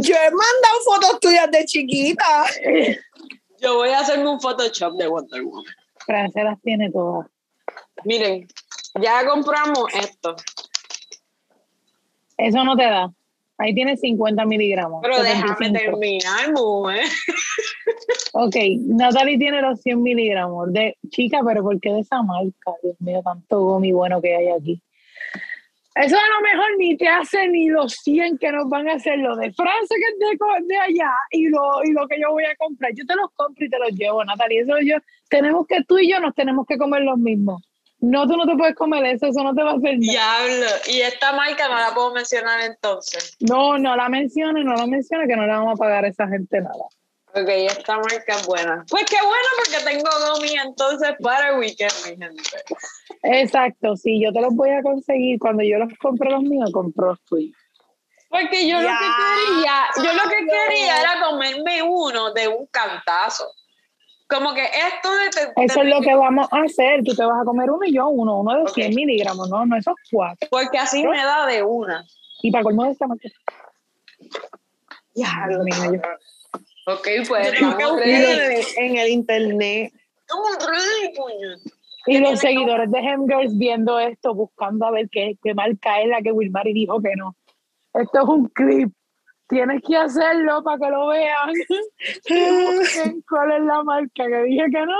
[0.00, 2.46] Yo he mandado fotos tuyas de chiquita.
[3.60, 5.64] Yo voy a hacerme un Photoshop de Wonder Woman.
[6.04, 7.26] Francia las tiene todas.
[8.04, 8.46] Miren,
[9.00, 10.36] ya compramos esto.
[12.36, 13.10] Eso no te da.
[13.56, 15.00] Ahí tiene 50 miligramos.
[15.02, 17.04] Pero déjame terminar, mujer.
[18.32, 20.72] ok, Natalie tiene los 100 miligramos.
[20.72, 22.72] De, chica, pero ¿por qué de esa marca?
[22.82, 24.82] Dios mío, tanto gomi bueno que hay aquí.
[25.94, 29.18] Eso a lo mejor ni te hace ni los 100 que nos van a hacer
[29.18, 32.56] lo de Francia que es de, allá y lo, y lo que yo voy a
[32.56, 32.92] comprar.
[32.94, 34.62] Yo te los compro y te los llevo, Natalie.
[34.62, 34.96] Eso yo,
[35.28, 37.62] tenemos que tú y yo nos tenemos que comer los mismos.
[38.00, 40.46] No, tú no te puedes comer eso, eso no te va a hacer nada.
[40.46, 40.66] Diablo.
[40.88, 43.36] Y esta marca no la puedo mencionar entonces.
[43.40, 46.26] No, no la menciones, no la menciones, que no le vamos a pagar a esa
[46.28, 46.84] gente nada.
[47.36, 48.84] Ok, esta marca es buena.
[48.88, 52.42] Pues qué bueno porque tengo Gomi entonces para el weekend, mi gente.
[53.24, 55.40] Exacto, sí, yo te los voy a conseguir.
[55.40, 57.56] Cuando yo los compro los míos, compro los tuyos.
[58.28, 63.50] Porque yo lo que quería, yo lo que quería era comerme uno de un cantazo.
[64.28, 65.64] Como que esto de...
[65.64, 67.02] Eso es lo que vamos a hacer.
[67.04, 69.76] Tú te vas a comer uno y yo uno, uno de 100 miligramos, no, no
[69.76, 70.48] esos cuatro.
[70.50, 72.04] Porque así me da de una.
[72.42, 73.06] Y para colmo de esta
[75.14, 76.00] Ya, lo mío.
[76.86, 77.52] Ok, pues.
[78.76, 79.92] en el internet.
[82.06, 86.20] Y los seguidores de Hemgirls viendo esto, buscando a ver qué, qué marca es la
[86.20, 87.34] que Wilmar y dijo que no.
[87.94, 88.92] Esto es un clip.
[89.48, 91.52] Tienes que hacerlo para que lo vean.
[93.28, 94.96] cuál es la marca que dije que no,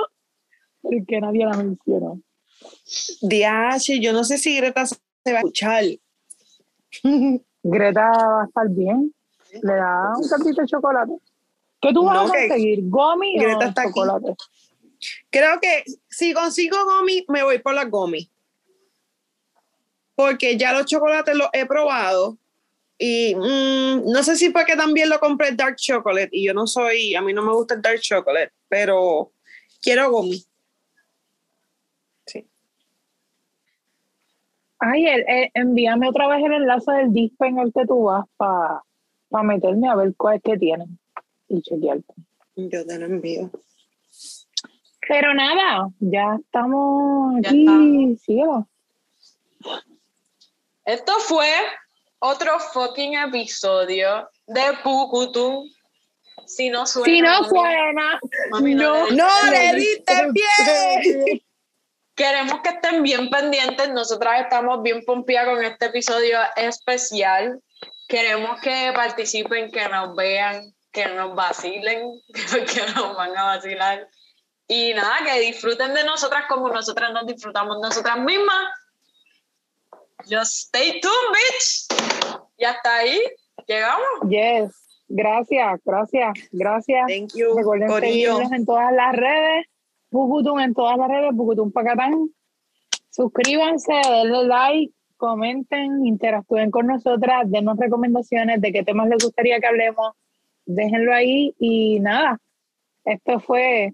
[0.80, 2.20] porque nadie la mencionó.
[3.22, 5.84] Diache, yo no sé si Greta se va a escuchar.
[7.62, 9.14] Greta va a estar bien.
[9.62, 11.12] Le da un cantito de chocolate.
[11.84, 12.78] ¿Qué tú vas a conseguir?
[12.84, 14.34] ¿Gomi o chocolate?
[15.28, 18.30] Creo que si consigo gomi, me voy por la gomi.
[20.14, 22.38] Porque ya los chocolates los he probado.
[22.96, 26.30] Y mm, no sé si fue que también lo compré dark chocolate.
[26.32, 29.32] Y yo no soy, a mí no me gusta el dark chocolate, pero
[29.82, 30.42] quiero gomi.
[32.24, 32.48] Sí.
[34.78, 35.04] Ay,
[35.52, 38.82] envíame otra vez el enlace del disco en el que tú vas para
[39.42, 40.98] meterme a ver cuál es que tienen
[41.54, 42.14] y chequearte.
[42.56, 43.50] Yo te lo envío.
[45.08, 48.18] Pero nada, ya estamos aquí,
[50.84, 51.52] Esto fue
[52.18, 55.68] otro fucking episodio de Pucutum.
[56.46, 57.06] Si no suena.
[57.06, 58.20] Si no suena.
[58.50, 61.42] no, no, le diste pie.
[62.14, 63.90] Queremos que estén bien pendientes.
[63.90, 67.60] Nosotras estamos bien pompidas con este episodio especial.
[68.08, 74.08] Queremos que participen, que nos vean, que nos vacilen, que nos van a vacilar.
[74.66, 78.70] Y nada, que disfruten de nosotras como nosotras nos disfrutamos nosotras mismas.
[80.20, 82.40] Just stay tuned, bitch.
[82.56, 83.20] Y hasta ahí
[83.66, 84.06] llegamos.
[84.28, 84.72] Yes.
[85.06, 87.06] Gracias, gracias, gracias.
[87.08, 87.54] Thank you.
[87.54, 89.66] Recuerden seguirnos en todas las redes.
[90.08, 92.30] Pucutum en todas las redes, Pucutum Pacatán.
[93.10, 99.66] Suscríbanse, denle like, comenten, interactúen con nosotras, denos recomendaciones de qué temas les gustaría que
[99.66, 100.14] hablemos
[100.66, 102.38] déjenlo ahí y nada,
[103.04, 103.92] esto fue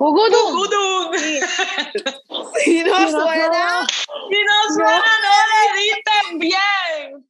[0.00, 1.10] ¡Cucutú!
[1.12, 1.40] Sí.
[2.64, 7.29] Si no, suena, suena, si no suena, no le diste bien.